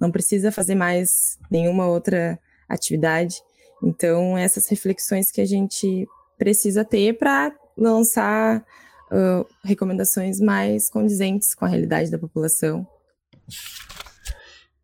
não 0.00 0.10
precisa 0.10 0.50
fazer 0.50 0.74
mais 0.74 1.38
nenhuma 1.50 1.86
outra 1.86 2.38
atividade. 2.68 3.36
Então, 3.82 4.36
essas 4.36 4.66
reflexões 4.68 5.30
que 5.30 5.40
a 5.40 5.46
gente 5.46 6.06
precisa 6.38 6.84
ter 6.84 7.18
para 7.18 7.54
lançar 7.76 8.64
uh, 9.10 9.46
recomendações 9.64 10.40
mais 10.40 10.88
condizentes 10.88 11.54
com 11.54 11.64
a 11.64 11.68
realidade 11.68 12.10
da 12.10 12.18
população. 12.18 12.86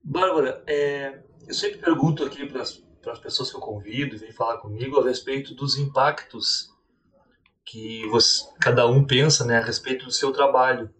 Bárbara, 0.03 0.63
é, 0.67 1.21
eu 1.47 1.55
sempre 1.55 1.79
pergunto 1.79 2.25
aqui 2.25 2.47
para 2.47 2.63
as 2.63 3.19
pessoas 3.21 3.51
que 3.51 3.57
eu 3.57 3.61
convido 3.61 4.15
e 4.15 4.19
vêm 4.19 4.33
falar 4.33 4.59
comigo 4.59 5.01
a 5.01 5.05
respeito 5.05 5.55
dos 5.55 5.77
impactos 5.77 6.71
que 7.65 8.07
você, 8.09 8.45
cada 8.61 8.87
um 8.87 9.07
pensa 9.07 9.45
né, 9.45 9.59
a 9.59 9.65
respeito 9.65 10.05
do 10.05 10.13
seu 10.13 10.33
trabalho. 10.33 10.93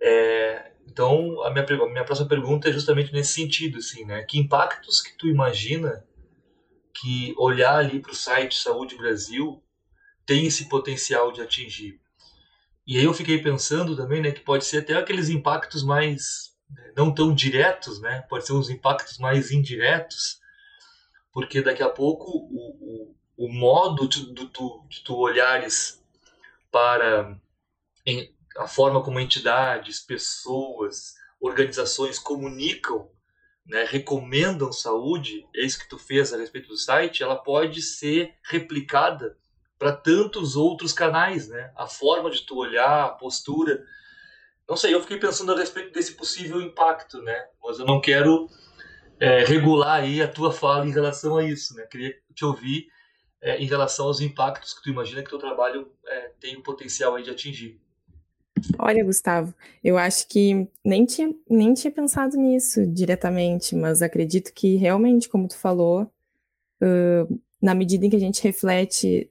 É, 0.00 0.72
então, 0.86 1.42
a 1.42 1.50
minha, 1.50 1.64
a 1.64 1.88
minha 1.88 2.04
próxima 2.04 2.28
pergunta 2.28 2.68
é 2.68 2.72
justamente 2.72 3.12
nesse 3.12 3.32
sentido, 3.32 3.78
assim, 3.78 4.04
né? 4.04 4.22
Que 4.22 4.38
impactos 4.38 5.02
que 5.02 5.16
tu 5.18 5.26
imagina 5.26 6.04
que 6.94 7.34
olhar 7.36 7.76
ali 7.76 8.00
para 8.00 8.12
o 8.12 8.14
site 8.14 8.56
Saúde 8.56 8.96
Brasil 8.96 9.62
tem 10.26 10.46
esse 10.46 10.68
potencial 10.68 11.32
de 11.32 11.40
atingir? 11.40 12.00
E 12.86 12.98
aí 12.98 13.04
eu 13.04 13.14
fiquei 13.14 13.42
pensando 13.42 13.96
também, 13.96 14.20
né, 14.20 14.30
que 14.30 14.40
pode 14.40 14.64
ser 14.64 14.78
até 14.78 14.94
aqueles 14.94 15.28
impactos 15.28 15.82
mais 15.82 16.54
né, 16.70 16.92
não 16.96 17.12
tão 17.12 17.34
diretos, 17.34 18.00
né? 18.00 18.22
Pode 18.28 18.46
ser 18.46 18.52
uns 18.52 18.70
impactos 18.70 19.18
mais 19.18 19.50
indiretos, 19.50 20.40
porque 21.32 21.62
daqui 21.62 21.82
a 21.82 21.88
pouco 21.88 22.30
o, 22.30 23.14
o, 23.38 23.46
o 23.46 23.52
modo 23.52 24.08
de, 24.08 24.32
de, 24.32 24.46
de 24.46 25.04
tu 25.04 25.16
olhares 25.16 26.02
para 26.70 27.38
em, 28.04 28.32
a 28.56 28.68
forma 28.68 29.02
como 29.02 29.20
entidades, 29.20 30.00
pessoas, 30.00 31.14
organizações 31.40 32.18
comunicam, 32.18 33.10
né, 33.66 33.84
recomendam 33.84 34.72
saúde, 34.72 35.44
é 35.54 35.64
isso 35.64 35.78
que 35.78 35.88
tu 35.88 35.98
fez 35.98 36.32
a 36.32 36.36
respeito 36.36 36.68
do 36.68 36.76
site, 36.76 37.22
ela 37.22 37.36
pode 37.36 37.82
ser 37.82 38.34
replicada 38.44 39.36
para 39.78 39.92
tantos 39.92 40.56
outros 40.56 40.92
canais, 40.92 41.48
né? 41.48 41.70
A 41.76 41.86
forma 41.86 42.30
de 42.30 42.42
tu 42.42 42.56
olhar, 42.56 43.04
a 43.04 43.08
postura. 43.10 43.84
Não 44.68 44.76
sei, 44.76 44.94
eu 44.94 45.00
fiquei 45.00 45.18
pensando 45.18 45.52
a 45.52 45.56
respeito 45.56 45.92
desse 45.92 46.14
possível 46.14 46.60
impacto, 46.60 47.20
né? 47.22 47.46
Mas 47.62 47.78
eu 47.78 47.86
não 47.86 48.00
quero 48.00 48.48
é, 49.20 49.44
regular 49.44 50.00
aí 50.00 50.22
a 50.22 50.28
tua 50.28 50.52
fala 50.52 50.86
em 50.86 50.92
relação 50.92 51.36
a 51.36 51.44
isso, 51.44 51.74
né? 51.74 51.84
Queria 51.90 52.14
te 52.34 52.44
ouvir 52.44 52.88
é, 53.40 53.58
em 53.58 53.66
relação 53.66 54.06
aos 54.06 54.20
impactos 54.20 54.74
que 54.74 54.82
tu 54.82 54.90
imagina 54.90 55.22
que 55.22 55.30
teu 55.30 55.38
trabalho 55.38 55.90
é, 56.06 56.32
tem 56.40 56.56
o 56.56 56.62
potencial 56.62 57.14
aí 57.14 57.22
de 57.22 57.30
atingir. 57.30 57.80
Olha, 58.78 59.04
Gustavo, 59.04 59.54
eu 59.84 59.98
acho 59.98 60.26
que 60.28 60.66
nem 60.84 61.04
tinha, 61.04 61.34
nem 61.48 61.74
tinha 61.74 61.90
pensado 61.90 62.36
nisso 62.36 62.86
diretamente, 62.86 63.76
mas 63.76 64.00
acredito 64.00 64.52
que 64.52 64.76
realmente, 64.76 65.28
como 65.28 65.46
tu 65.46 65.58
falou, 65.58 66.10
uh, 66.82 67.40
na 67.60 67.74
medida 67.74 68.06
em 68.06 68.10
que 68.10 68.16
a 68.16 68.20
gente 68.20 68.42
reflete 68.42 69.30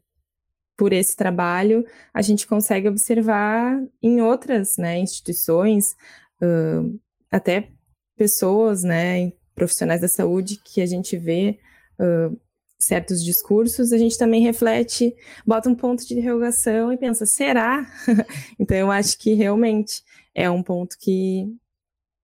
por 0.78 0.92
esse 0.92 1.16
trabalho, 1.16 1.86
a 2.14 2.22
gente 2.22 2.46
consegue 2.46 2.88
observar 2.88 3.82
em 4.02 4.22
outras 4.22 4.78
né, 4.78 5.00
instituições, 5.00 5.96
uh, 6.42 7.00
até 7.32 7.70
pessoas, 8.18 8.84
né, 8.84 9.32
profissionais 9.54 10.02
da 10.02 10.08
saúde 10.08 10.60
que 10.64 10.82
a 10.82 10.86
gente 10.86 11.18
vê 11.18 11.60
uh, 12.00 12.38
certos 12.78 13.24
discursos, 13.24 13.92
a 13.92 13.98
gente 13.98 14.18
também 14.18 14.42
reflete, 14.42 15.16
bota 15.46 15.70
um 15.70 15.76
ponto 15.76 16.06
de 16.06 16.14
interrogação 16.14 16.92
e 16.92 16.98
pensa, 16.98 17.26
será? 17.26 17.86
então 18.60 18.78
eu 18.78 18.92
acho 18.92 19.18
que 19.18 19.34
realmente 19.34 20.04
é 20.34 20.50
um 20.50 20.62
ponto 20.62 20.98
que, 21.00 21.48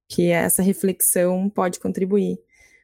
que 0.09 0.29
essa 0.29 0.61
reflexão 0.61 1.49
pode 1.49 1.79
contribuir. 1.79 2.37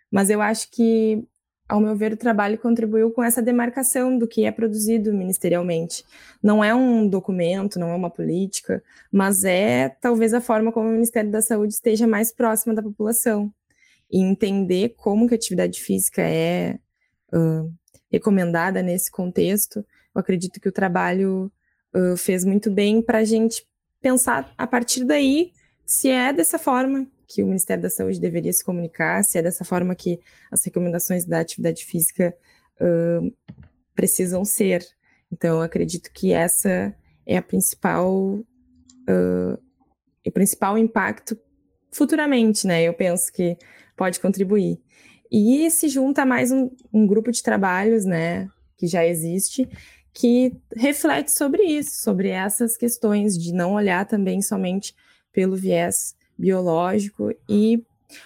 Mas 0.10 0.30
eu 0.30 0.42
acho 0.42 0.72
que, 0.72 1.24
ao 1.68 1.82
meu 1.82 1.96
ver, 1.96 2.14
o 2.14 2.18
trabalho 2.18 2.58
contribuiu 2.58 3.12
com 3.12 3.22
essa 3.22 3.42
demarcação 3.42 4.18
do 4.18 4.28
que 4.28 4.46
é 4.46 4.52
produzido 4.52 5.14
ministerialmente. 5.14 6.06
Não 6.42 6.64
é 6.64 6.74
um 6.74 7.08
documento, 7.08 7.78
não 7.78 7.90
é 7.90 7.96
uma 7.96 8.10
política, 8.10 8.82
mas 9.12 9.44
é 9.44 9.90
talvez 10.02 10.34
a 10.34 10.40
forma 10.40 10.72
como 10.72 10.88
o 10.88 10.94
Ministério 10.94 11.30
da 11.30 11.42
Saúde 11.42 11.74
esteja 11.74 12.08
mais 12.08 12.32
próxima 12.32 12.74
da 12.74 12.82
população. 12.82 13.52
E 14.10 14.22
entender 14.22 14.96
como 14.96 15.28
que 15.28 15.34
a 15.34 15.38
atividade 15.38 15.82
física 15.82 16.22
é 16.22 16.80
uh, 17.34 17.70
recomendada 18.10 18.82
nesse 18.82 19.12
contexto, 19.12 19.86
eu 20.16 20.22
acredito 20.22 20.62
que 20.62 20.70
o 20.70 20.72
trabalho 20.72 21.52
uh, 21.94 22.16
fez 22.16 22.46
muito 22.46 22.72
bem 22.72 23.02
para 23.02 23.18
a 23.18 23.24
gente 23.26 23.68
pensar 24.02 24.54
a 24.58 24.66
partir 24.66 25.04
daí 25.04 25.52
se 25.86 26.10
é 26.10 26.32
dessa 26.32 26.58
forma 26.58 27.06
que 27.28 27.44
o 27.44 27.48
Ministério 27.48 27.84
da 27.84 27.90
Saúde 27.90 28.20
deveria 28.20 28.54
se 28.54 28.63
comunicar, 28.63 29.24
se 29.24 29.38
é 29.38 29.42
dessa 29.42 29.66
forma 29.66 29.94
que 29.94 30.20
as 30.50 30.63
recomendações 30.63 31.26
da 31.26 31.40
atividade 31.40 31.86
física 31.86 32.36
uh, 32.80 33.34
precisam 33.94 34.46
ser. 34.46 34.86
Então, 35.32 35.62
acredito 35.62 36.10
que 36.13 36.32
essa 36.32 36.96
é 37.26 37.38
a 37.38 37.42
principal, 37.42 38.16
uh, 38.16 39.60
o 40.26 40.32
principal 40.32 40.78
impacto 40.78 41.38
futuramente, 41.92 42.66
né? 42.66 42.84
Eu 42.84 42.94
penso 42.94 43.32
que 43.32 43.58
pode 43.96 44.20
contribuir. 44.20 44.80
E 45.30 45.70
se 45.70 45.90
junta 45.90 46.26
mais 46.26 46.52
um, 46.52 46.70
um 46.94 47.06
grupo 47.06 47.32
de 47.32 47.44
trabalhos, 47.44 48.06
né, 48.06 48.48
que 48.78 48.88
já 48.88 49.06
existe, 49.06 49.68
que 50.13 50.56
reflete 50.76 51.32
sobre 51.32 51.63
isso, 51.63 52.02
sobre 52.02 52.30
essas 52.30 52.78
questões 52.78 53.38
de 53.38 53.54
não 53.54 53.74
olhar 53.74 54.06
também 54.06 54.42
somente 54.42 54.96
pelo 55.34 55.56
viés 55.56 56.16
biológico 56.38 57.34
e 57.50 57.84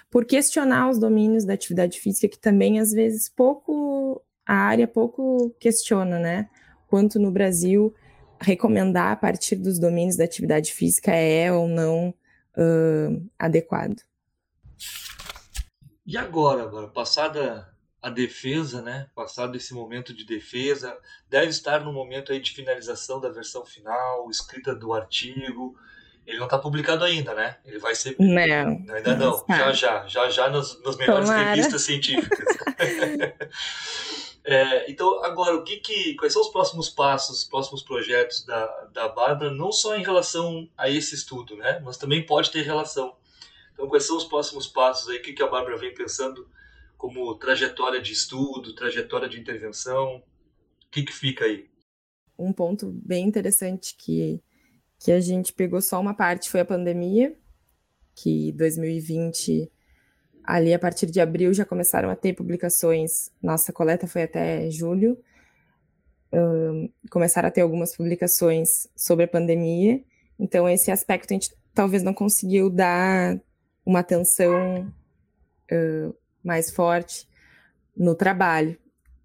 por 0.10 0.26
questionar 0.26 0.90
os 0.90 1.00
domínios 1.00 1.46
da 1.46 1.54
atividade 1.54 2.00
física, 2.00 2.28
que 2.28 2.38
também 2.38 2.80
às 2.80 2.92
vezes 2.92 3.30
pouco 3.30 4.22
a 4.46 4.56
área 4.56 4.88
pouco 4.88 5.56
questiona, 5.60 6.20
né? 6.20 6.50
Quanto 6.88 7.20
no 7.20 7.32
Brasil 7.32 7.94
recomendar 8.40 9.12
a 9.12 9.16
partir 9.16 9.56
dos 9.56 9.80
domínios 9.80 10.18
da 10.18 10.24
atividade 10.24 10.74
física 10.74 11.12
é 11.12 11.52
ou 11.52 11.68
não 11.68 12.10
uh, 12.10 13.30
adequado. 13.38 14.02
E 16.06 16.18
agora, 16.18 16.64
agora, 16.64 16.88
passada 16.88 17.72
a 18.02 18.10
defesa, 18.10 18.82
né? 18.82 19.08
Passado 19.14 19.56
esse 19.56 19.74
momento 19.74 20.14
de 20.14 20.26
defesa, 20.26 20.98
deve 21.30 21.50
estar 21.50 21.86
no 21.86 21.94
momento 21.94 22.32
aí 22.32 22.40
de 22.40 22.52
finalização 22.52 23.22
da 23.22 23.30
versão 23.30 23.64
final, 23.64 24.30
escrita 24.30 24.74
do 24.74 24.92
artigo. 24.92 25.78
Ele 26.26 26.38
não 26.38 26.46
está 26.46 26.58
publicado 26.58 27.04
ainda, 27.04 27.34
né? 27.34 27.58
Ele 27.66 27.80
vai 27.80 27.96
ser. 27.96 28.16
Não. 28.20 28.96
Ainda 28.96 29.16
não. 29.16 29.44
Já 29.50 29.72
já, 29.72 30.08
já 30.08 30.30
já 30.30 30.50
nas, 30.50 30.82
nas 30.84 30.96
melhores 30.96 31.28
Tomara. 31.28 31.50
revistas 31.50 31.82
científicas. 31.82 32.40
é, 34.46 34.90
então, 34.90 35.24
agora, 35.24 35.56
o 35.56 35.64
que 35.64 35.78
que, 35.78 36.16
quais 36.16 36.32
são 36.32 36.42
os 36.42 36.50
próximos 36.50 36.90
passos, 36.90 37.40
os 37.40 37.44
próximos 37.44 37.82
projetos 37.82 38.46
da, 38.46 38.66
da 38.94 39.10
Bárbara, 39.10 39.52
não 39.52 39.72
só 39.72 39.96
em 39.96 40.04
relação 40.04 40.70
a 40.78 40.90
esse 40.90 41.16
estudo, 41.16 41.58
né? 41.58 41.82
Mas 41.84 41.98
também 41.98 42.26
pode 42.26 42.52
ter 42.52 42.62
relação 42.62 43.16
então, 43.82 43.90
quais 43.90 44.06
são 44.06 44.16
os 44.16 44.26
próximos 44.26 44.68
passos 44.68 45.10
aí? 45.10 45.18
O 45.18 45.22
que, 45.24 45.42
a 45.42 45.48
Bárbara 45.48 45.76
vem 45.76 45.92
pensando 45.92 46.48
como 46.96 47.34
trajetória 47.34 48.00
de 48.00 48.14
estudo, 48.14 48.76
trajetória 48.76 49.28
de 49.28 49.40
intervenção? 49.40 50.18
O 50.18 50.24
que, 50.92 51.02
que 51.02 51.12
fica 51.12 51.46
aí? 51.46 51.68
Um 52.38 52.54
ponto 52.54 52.92
bem 52.92 53.26
interessante 53.26 53.96
que, 53.98 54.40
que 55.04 55.12
a 55.12 55.20
gente 55.20 55.52
pegou 55.52 55.82
só 55.82 56.00
uma 56.00 56.14
parte 56.14 56.48
foi 56.48 56.60
a 56.60 56.66
pandemia, 56.66 57.36
que 58.14 58.52
2020, 58.52 59.72
ali 60.44 60.76
a 60.76 60.78
partir 60.78 61.08
de 61.08 61.20
abril, 61.20 61.52
já 61.56 61.66
começaram 61.66 62.08
a 62.12 62.16
ter 62.16 62.34
publicações. 62.34 63.32
Nossa 63.42 63.74
coleta 63.74 64.06
foi 64.06 64.22
até 64.22 64.70
julho. 64.70 65.18
Um, 66.32 66.88
começaram 67.10 67.48
a 67.48 67.52
ter 67.52 67.62
algumas 67.62 67.98
publicações 67.98 68.88
sobre 68.96 69.26
a 69.26 69.28
pandemia. 69.28 70.04
Então, 70.40 70.70
esse 70.70 70.92
aspecto 70.92 71.32
a 71.32 71.34
gente 71.34 71.52
talvez 71.74 72.04
não 72.04 72.14
conseguiu 72.14 72.70
dar 72.70 73.42
uma 73.84 74.02
atenção 74.02 74.88
uh, 75.72 76.16
mais 76.44 76.70
forte 76.70 77.28
no 77.98 78.14
trabalho 78.14 78.78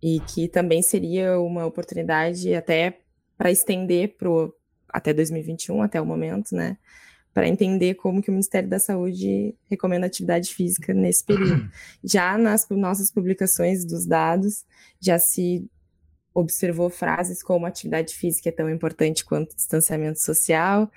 e 0.03 0.21
que 0.21 0.49
também 0.49 0.81
seria 0.81 1.39
uma 1.39 1.67
oportunidade 1.67 2.55
até 2.55 2.99
para 3.37 3.51
estender 3.51 4.17
pro 4.17 4.56
até 4.89 5.13
2021 5.13 5.83
até 5.83 6.01
o 6.01 6.07
momento, 6.07 6.55
né, 6.55 6.77
para 7.33 7.49
entender 7.49 7.95
como 7.95 8.23
que 8.23 8.31
o 8.31 8.33
Ministério 8.33 8.69
da 8.69 8.79
Saúde 8.79 9.55
recomenda 9.69 10.07
atividade 10.07 10.55
física 10.55 10.95
nesse 10.95 11.23
período. 11.25 11.69
Já 12.03 12.39
nas 12.39 12.67
nossas 12.71 13.11
publicações 13.11 13.85
dos 13.85 14.07
dados, 14.07 14.65
já 14.99 15.19
se 15.19 15.69
observou 16.33 16.89
frases 16.89 17.43
como 17.43 17.67
atividade 17.67 18.15
física 18.15 18.49
é 18.49 18.53
tão 18.53 18.71
importante 18.71 19.25
quanto 19.25 19.55
distanciamento 19.55 20.19
social 20.19 20.91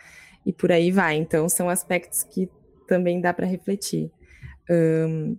e 0.46 0.54
por 0.54 0.72
aí 0.72 0.92
vai. 0.92 1.16
Então, 1.16 1.48
são 1.50 1.70
aspectos 1.70 2.24
que 2.24 2.50
também 2.88 3.20
dá 3.20 3.34
para 3.34 3.46
refletir. 3.46 4.12
Um, 4.70 5.38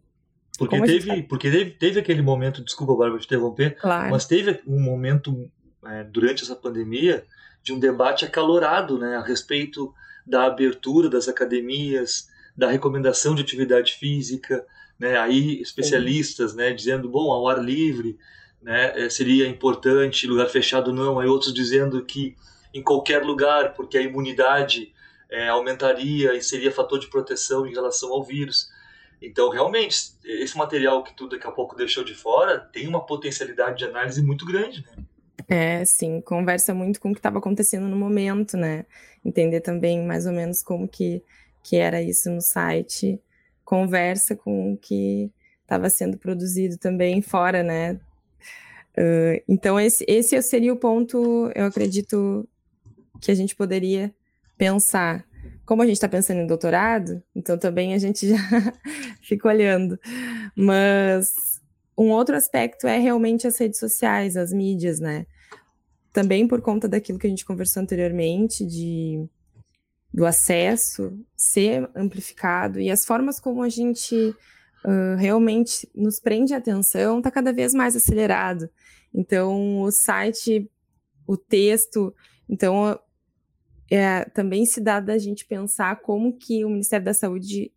porque 0.58 0.80
teve, 0.82 1.22
tá... 1.22 1.28
porque 1.28 1.50
teve, 1.50 1.70
teve 1.70 2.00
aquele 2.00 2.20
momento, 2.20 2.62
desculpa, 2.62 2.94
Bárbara, 2.94 3.20
te 3.20 3.24
interromper, 3.26 3.76
claro. 3.80 4.10
mas 4.10 4.26
teve 4.26 4.60
um 4.66 4.78
momento 4.78 5.50
é, 5.86 6.04
durante 6.04 6.42
essa 6.42 6.54
pandemia 6.54 7.24
de 7.62 7.72
um 7.72 7.78
debate 7.78 8.24
acalorado 8.24 8.98
né, 8.98 9.16
a 9.16 9.22
respeito 9.22 9.92
da 10.26 10.44
abertura 10.44 11.08
das 11.08 11.28
academias, 11.28 12.28
da 12.56 12.70
recomendação 12.70 13.34
de 13.34 13.42
atividade 13.42 13.94
física, 13.94 14.64
né, 14.98 15.18
aí 15.18 15.60
especialistas 15.60 16.54
né, 16.54 16.72
dizendo, 16.72 17.08
bom, 17.08 17.30
ao 17.30 17.48
ar 17.48 17.62
livre 17.62 18.18
né, 18.60 18.92
é, 19.06 19.08
seria 19.08 19.48
importante, 19.48 20.26
lugar 20.26 20.48
fechado 20.48 20.92
não, 20.92 21.18
aí 21.18 21.26
outros 21.26 21.54
dizendo 21.54 22.04
que 22.04 22.36
em 22.72 22.82
qualquer 22.82 23.24
lugar, 23.24 23.74
porque 23.74 23.98
a 23.98 24.02
imunidade 24.02 24.92
é, 25.28 25.48
aumentaria 25.48 26.34
e 26.34 26.42
seria 26.42 26.70
fator 26.70 26.98
de 26.98 27.08
proteção 27.08 27.66
em 27.66 27.72
relação 27.72 28.12
ao 28.12 28.22
vírus. 28.22 28.68
Então, 29.20 29.50
realmente, 29.50 30.12
esse 30.24 30.56
material 30.56 31.02
que 31.02 31.14
tu 31.14 31.28
daqui 31.28 31.46
a 31.46 31.50
pouco 31.50 31.76
deixou 31.76 32.04
de 32.04 32.14
fora 32.14 32.58
tem 32.58 32.86
uma 32.86 33.04
potencialidade 33.04 33.78
de 33.78 33.84
análise 33.84 34.22
muito 34.22 34.46
grande, 34.46 34.82
né? 34.82 35.04
É, 35.48 35.84
sim, 35.84 36.20
conversa 36.20 36.74
muito 36.74 37.00
com 37.00 37.10
o 37.10 37.12
que 37.12 37.18
estava 37.18 37.38
acontecendo 37.38 37.88
no 37.88 37.96
momento, 37.96 38.56
né? 38.56 38.84
Entender 39.24 39.60
também 39.60 40.04
mais 40.04 40.26
ou 40.26 40.32
menos 40.32 40.62
como 40.62 40.88
que, 40.88 41.22
que 41.62 41.76
era 41.76 42.02
isso 42.02 42.30
no 42.30 42.40
site, 42.40 43.20
conversa 43.64 44.36
com 44.36 44.72
o 44.72 44.76
que 44.76 45.30
estava 45.62 45.88
sendo 45.88 46.18
produzido 46.18 46.76
também 46.76 47.22
fora, 47.22 47.62
né? 47.62 48.00
Uh, 48.96 49.42
então, 49.48 49.78
esse, 49.78 50.04
esse 50.08 50.40
seria 50.42 50.72
o 50.72 50.76
ponto, 50.76 51.50
eu 51.54 51.64
acredito, 51.64 52.48
que 53.20 53.30
a 53.30 53.34
gente 53.34 53.54
poderia 53.54 54.12
pensar 54.56 55.24
como 55.64 55.82
a 55.82 55.86
gente 55.86 55.94
está 55.94 56.08
pensando 56.08 56.40
em 56.40 56.46
doutorado, 56.46 57.22
então 57.34 57.56
também 57.56 57.94
a 57.94 57.98
gente 57.98 58.28
já 58.28 58.36
fica 59.22 59.48
olhando. 59.48 59.98
Mas 60.56 61.60
um 61.96 62.10
outro 62.10 62.34
aspecto 62.34 62.86
é 62.86 62.98
realmente 62.98 63.46
as 63.46 63.56
redes 63.58 63.78
sociais, 63.78 64.36
as 64.36 64.52
mídias, 64.52 64.98
né? 64.98 65.26
Também 66.12 66.46
por 66.46 66.60
conta 66.60 66.88
daquilo 66.88 67.18
que 67.18 67.26
a 67.26 67.30
gente 67.30 67.44
conversou 67.44 67.82
anteriormente, 67.82 68.66
de 68.66 69.28
do 70.12 70.26
acesso 70.26 71.16
ser 71.36 71.88
amplificado 71.94 72.80
e 72.80 72.90
as 72.90 73.04
formas 73.04 73.38
como 73.38 73.62
a 73.62 73.68
gente 73.68 74.34
uh, 74.84 75.16
realmente 75.16 75.88
nos 75.94 76.18
prende 76.18 76.52
a 76.52 76.58
atenção 76.58 77.18
está 77.18 77.30
cada 77.30 77.52
vez 77.52 77.72
mais 77.72 77.94
acelerado. 77.94 78.68
Então, 79.14 79.82
o 79.82 79.90
site, 79.90 80.68
o 81.26 81.36
texto, 81.36 82.14
então 82.48 82.98
é, 83.90 84.24
também 84.24 84.64
se 84.66 84.80
dá 84.80 85.00
da 85.00 85.18
gente 85.18 85.44
pensar 85.44 86.00
como 86.00 86.36
que 86.36 86.64
o 86.64 86.70
Ministério 86.70 87.04
da 87.04 87.14
Saúde 87.14 87.72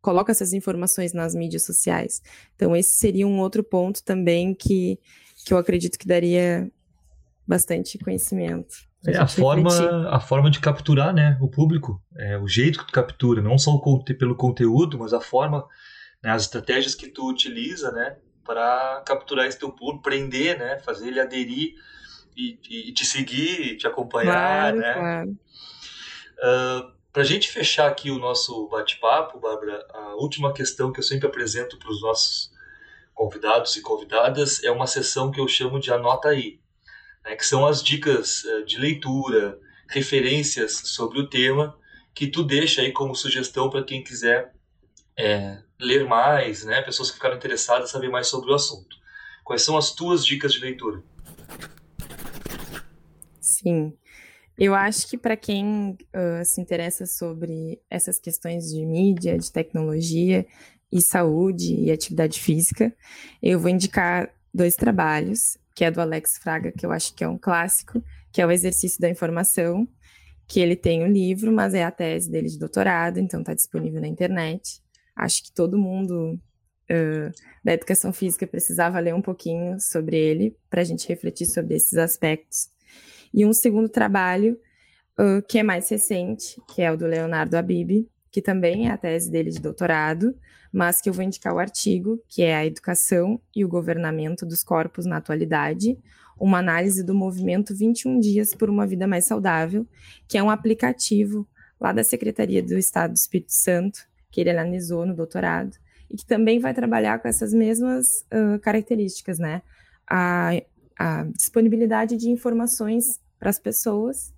coloca 0.00 0.32
essas 0.32 0.52
informações 0.52 1.12
nas 1.12 1.34
mídias 1.34 1.64
sociais. 1.64 2.22
Então, 2.54 2.74
esse 2.74 2.92
seria 2.92 3.26
um 3.26 3.40
outro 3.40 3.64
ponto 3.64 4.02
também 4.02 4.54
que, 4.54 4.98
que 5.44 5.52
eu 5.52 5.58
acredito 5.58 5.98
que 5.98 6.06
daria 6.06 6.70
bastante 7.48 7.98
conhecimento. 7.98 8.76
É 9.06 9.16
a 9.16 9.26
forma, 9.26 9.70
a 10.10 10.20
forma 10.20 10.50
de 10.50 10.60
capturar 10.60 11.14
né, 11.14 11.38
o 11.40 11.48
público, 11.48 12.02
é, 12.16 12.36
o 12.36 12.46
jeito 12.46 12.80
que 12.80 12.86
tu 12.86 12.92
captura, 12.92 13.40
não 13.40 13.56
só 13.56 13.78
conte, 13.78 14.12
pelo 14.12 14.36
conteúdo, 14.36 14.98
mas 14.98 15.14
a 15.14 15.20
forma, 15.20 15.66
né, 16.22 16.30
as 16.30 16.42
estratégias 16.42 16.94
que 16.94 17.08
tu 17.08 17.26
utiliza 17.26 17.90
né, 17.92 18.16
para 18.44 19.02
capturar 19.06 19.46
esse 19.46 19.58
teu 19.58 19.70
público, 19.70 20.02
prender, 20.02 20.58
né, 20.58 20.78
fazer 20.80 21.08
ele 21.08 21.20
aderir 21.20 21.74
e, 22.36 22.58
e, 22.68 22.92
te 22.92 23.06
seguir, 23.06 23.76
te 23.78 23.86
acompanhar, 23.86 24.72
claro, 24.72 24.76
né? 24.76 24.94
Claro. 24.94 25.30
Uh, 26.38 26.98
para 27.12 27.22
a 27.22 27.24
gente 27.24 27.48
fechar 27.48 27.88
aqui 27.88 28.10
o 28.10 28.18
nosso 28.18 28.68
bate-papo, 28.68 29.40
Bárbara, 29.40 29.84
a 29.92 30.14
última 30.16 30.52
questão 30.52 30.92
que 30.92 31.00
eu 31.00 31.04
sempre 31.04 31.26
apresento 31.26 31.76
para 31.78 31.90
os 31.90 32.00
nossos 32.00 32.52
convidados 33.12 33.76
e 33.76 33.82
convidadas 33.82 34.62
é 34.62 34.70
uma 34.70 34.86
sessão 34.86 35.30
que 35.30 35.40
eu 35.40 35.48
chamo 35.48 35.80
de 35.80 35.92
Anota 35.92 36.28
Aí, 36.28 36.57
né, 37.28 37.36
que 37.36 37.44
são 37.44 37.66
as 37.66 37.82
dicas 37.82 38.42
uh, 38.44 38.64
de 38.64 38.78
leitura, 38.78 39.58
referências 39.86 40.72
sobre 40.84 41.20
o 41.20 41.28
tema, 41.28 41.76
que 42.14 42.26
tu 42.26 42.42
deixa 42.42 42.80
aí 42.80 42.90
como 42.90 43.14
sugestão 43.14 43.68
para 43.68 43.84
quem 43.84 44.02
quiser 44.02 44.52
é, 45.16 45.58
ler 45.78 46.06
mais, 46.06 46.64
né, 46.64 46.80
pessoas 46.80 47.10
que 47.10 47.16
ficaram 47.16 47.36
interessadas 47.36 47.90
em 47.90 47.92
saber 47.92 48.08
mais 48.08 48.28
sobre 48.28 48.50
o 48.50 48.54
assunto. 48.54 48.96
Quais 49.44 49.62
são 49.62 49.76
as 49.76 49.92
tuas 49.92 50.24
dicas 50.24 50.52
de 50.52 50.60
leitura? 50.60 51.02
Sim. 53.40 53.92
Eu 54.56 54.74
acho 54.74 55.08
que 55.08 55.16
para 55.16 55.36
quem 55.36 55.96
uh, 56.14 56.44
se 56.44 56.60
interessa 56.60 57.06
sobre 57.06 57.80
essas 57.88 58.18
questões 58.18 58.70
de 58.70 58.84
mídia, 58.84 59.38
de 59.38 59.52
tecnologia 59.52 60.46
e 60.90 61.00
saúde 61.00 61.74
e 61.74 61.90
atividade 61.90 62.40
física, 62.40 62.94
eu 63.42 63.60
vou 63.60 63.70
indicar 63.70 64.30
dois 64.52 64.74
trabalhos, 64.74 65.56
que 65.78 65.84
é 65.84 65.92
do 65.92 66.00
Alex 66.00 66.38
Fraga, 66.38 66.72
que 66.72 66.84
eu 66.84 66.90
acho 66.90 67.14
que 67.14 67.22
é 67.22 67.28
um 67.28 67.38
clássico, 67.38 68.02
que 68.32 68.42
é 68.42 68.46
o 68.46 68.50
Exercício 68.50 69.00
da 69.00 69.08
Informação, 69.08 69.86
que 70.44 70.58
ele 70.58 70.74
tem 70.74 71.04
o 71.04 71.06
um 71.06 71.08
livro, 71.08 71.52
mas 71.52 71.72
é 71.72 71.84
a 71.84 71.90
tese 71.92 72.28
dele 72.28 72.48
de 72.48 72.58
doutorado, 72.58 73.20
então 73.20 73.38
está 73.38 73.54
disponível 73.54 74.00
na 74.00 74.08
internet. 74.08 74.82
Acho 75.14 75.44
que 75.44 75.52
todo 75.52 75.78
mundo 75.78 76.32
uh, 76.32 77.30
da 77.64 77.74
educação 77.74 78.12
física 78.12 78.44
precisava 78.44 78.98
ler 78.98 79.14
um 79.14 79.22
pouquinho 79.22 79.78
sobre 79.78 80.16
ele, 80.16 80.56
para 80.68 80.80
a 80.80 80.84
gente 80.84 81.08
refletir 81.08 81.46
sobre 81.46 81.76
esses 81.76 81.96
aspectos. 81.96 82.70
E 83.32 83.46
um 83.46 83.52
segundo 83.52 83.88
trabalho, 83.88 84.58
uh, 85.16 85.40
que 85.48 85.60
é 85.60 85.62
mais 85.62 85.88
recente, 85.88 86.60
que 86.74 86.82
é 86.82 86.90
o 86.90 86.96
do 86.96 87.06
Leonardo 87.06 87.56
Abib, 87.56 88.04
que 88.30 88.42
também 88.42 88.88
é 88.88 88.90
a 88.90 88.96
tese 88.96 89.30
dele 89.30 89.50
de 89.50 89.60
doutorado, 89.60 90.34
mas 90.72 91.00
que 91.00 91.08
eu 91.08 91.12
vou 91.12 91.24
indicar 91.24 91.54
o 91.54 91.58
artigo, 91.58 92.22
que 92.28 92.42
é 92.42 92.54
A 92.56 92.66
Educação 92.66 93.40
e 93.54 93.64
o 93.64 93.68
Governamento 93.68 94.44
dos 94.44 94.62
Corpos 94.62 95.06
na 95.06 95.16
Atualidade, 95.16 95.98
uma 96.38 96.58
análise 96.58 97.02
do 97.02 97.14
movimento 97.14 97.74
21 97.74 98.20
Dias 98.20 98.54
por 98.54 98.70
uma 98.70 98.86
Vida 98.86 99.06
Mais 99.06 99.26
Saudável, 99.26 99.86
que 100.28 100.38
é 100.38 100.42
um 100.42 100.50
aplicativo 100.50 101.46
lá 101.80 101.92
da 101.92 102.04
Secretaria 102.04 102.62
do 102.62 102.76
Estado 102.76 103.12
do 103.12 103.16
Espírito 103.16 103.52
Santo, 103.52 104.00
que 104.30 104.40
ele 104.40 104.50
analisou 104.50 105.06
no 105.06 105.14
doutorado, 105.14 105.76
e 106.10 106.16
que 106.16 106.24
também 106.24 106.58
vai 106.58 106.74
trabalhar 106.74 107.18
com 107.18 107.28
essas 107.28 107.52
mesmas 107.52 108.24
uh, 108.32 108.58
características, 108.60 109.38
né? 109.38 109.62
A 110.06 110.52
a 110.98 111.22
disponibilidade 111.24 112.16
de 112.16 112.28
informações 112.28 113.20
para 113.38 113.50
as 113.50 113.58
pessoas 113.58 114.34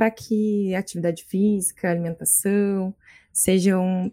para 0.00 0.10
que 0.10 0.74
atividade 0.74 1.24
física, 1.24 1.90
alimentação 1.90 2.94
sejam 3.30 4.10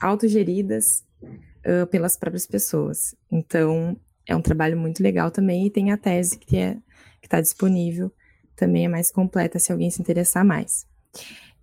autogeridas 0.00 1.04
uh, 1.22 1.86
pelas 1.88 2.16
próprias 2.16 2.46
pessoas. 2.46 3.14
Então, 3.30 3.94
é 4.26 4.34
um 4.34 4.40
trabalho 4.40 4.78
muito 4.78 5.02
legal 5.02 5.30
também 5.30 5.66
e 5.66 5.70
tem 5.70 5.92
a 5.92 5.98
tese 5.98 6.38
que 6.38 6.56
é, 6.56 6.78
está 7.22 7.42
disponível, 7.42 8.10
também 8.56 8.86
é 8.86 8.88
mais 8.88 9.10
completa 9.10 9.58
se 9.58 9.70
alguém 9.70 9.90
se 9.90 10.00
interessar 10.00 10.46
mais. 10.46 10.86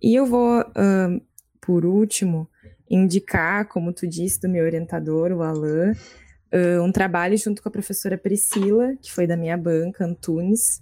E 0.00 0.14
eu 0.14 0.26
vou, 0.26 0.60
uh, 0.60 1.20
por 1.60 1.84
último, 1.84 2.48
indicar, 2.88 3.66
como 3.66 3.92
tu 3.92 4.06
disse, 4.06 4.40
do 4.40 4.48
meu 4.48 4.64
orientador, 4.64 5.32
o 5.32 5.42
Alain, 5.42 5.92
um 6.82 6.92
trabalho 6.92 7.36
junto 7.36 7.60
com 7.60 7.68
a 7.68 7.72
professora 7.72 8.16
Priscila, 8.16 8.94
que 9.02 9.12
foi 9.12 9.26
da 9.26 9.36
minha 9.36 9.56
banca, 9.58 10.06
Antunes, 10.06 10.80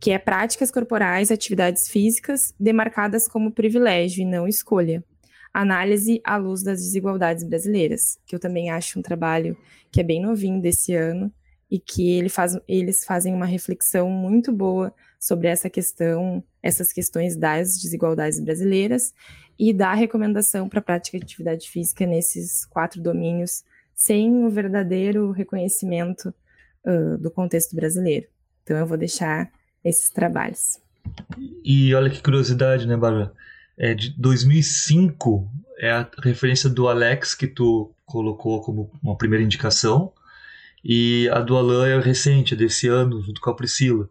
que 0.00 0.10
é 0.10 0.18
práticas 0.18 0.70
corporais, 0.70 1.30
atividades 1.30 1.88
físicas 1.88 2.54
demarcadas 2.58 3.26
como 3.26 3.52
privilégio 3.52 4.22
e 4.22 4.26
não 4.26 4.46
escolha. 4.46 5.04
Análise 5.52 6.20
à 6.24 6.36
luz 6.36 6.62
das 6.62 6.80
desigualdades 6.80 7.44
brasileiras, 7.44 8.18
que 8.26 8.34
eu 8.34 8.40
também 8.40 8.70
acho 8.70 8.98
um 8.98 9.02
trabalho 9.02 9.56
que 9.90 10.00
é 10.00 10.04
bem 10.04 10.20
novinho 10.20 10.60
desse 10.60 10.94
ano 10.94 11.32
e 11.70 11.78
que 11.78 12.10
ele 12.10 12.28
faz, 12.28 12.58
eles 12.68 13.04
fazem 13.04 13.32
uma 13.32 13.46
reflexão 13.46 14.10
muito 14.10 14.52
boa 14.52 14.92
sobre 15.18 15.48
essa 15.48 15.70
questão, 15.70 16.42
essas 16.62 16.92
questões 16.92 17.36
das 17.36 17.78
desigualdades 17.78 18.40
brasileiras 18.40 19.14
e 19.58 19.72
da 19.72 19.94
recomendação 19.94 20.68
para 20.68 20.80
a 20.80 20.82
prática 20.82 21.18
de 21.18 21.24
atividade 21.24 21.70
física 21.70 22.04
nesses 22.04 22.66
quatro 22.66 23.00
domínios 23.00 23.64
sem 23.94 24.44
o 24.44 24.50
verdadeiro 24.50 25.30
reconhecimento 25.30 26.34
uh, 26.84 27.16
do 27.18 27.30
contexto 27.30 27.76
brasileiro. 27.76 28.26
Então 28.64 28.76
eu 28.76 28.86
vou 28.86 28.96
deixar 28.96 29.52
esses 29.84 30.10
trabalhos. 30.10 30.80
E 31.62 31.94
olha 31.94 32.10
que 32.10 32.22
curiosidade, 32.22 32.86
né, 32.86 32.96
Bárbara? 32.96 33.32
É 33.78 33.94
de 33.94 34.10
2005 34.18 35.48
é 35.78 35.90
a 35.90 36.08
referência 36.22 36.70
do 36.70 36.88
Alex 36.88 37.34
que 37.34 37.46
tu 37.46 37.94
colocou 38.06 38.62
como 38.62 38.90
uma 39.02 39.16
primeira 39.16 39.44
indicação 39.44 40.12
e 40.82 41.28
a 41.30 41.40
do 41.40 41.56
Alan 41.56 41.86
é 41.86 41.98
recente, 42.00 42.54
é 42.54 42.56
desse 42.56 42.88
ano, 42.88 43.22
junto 43.22 43.40
com 43.40 43.50
a 43.50 43.56
Priscila. 43.56 44.08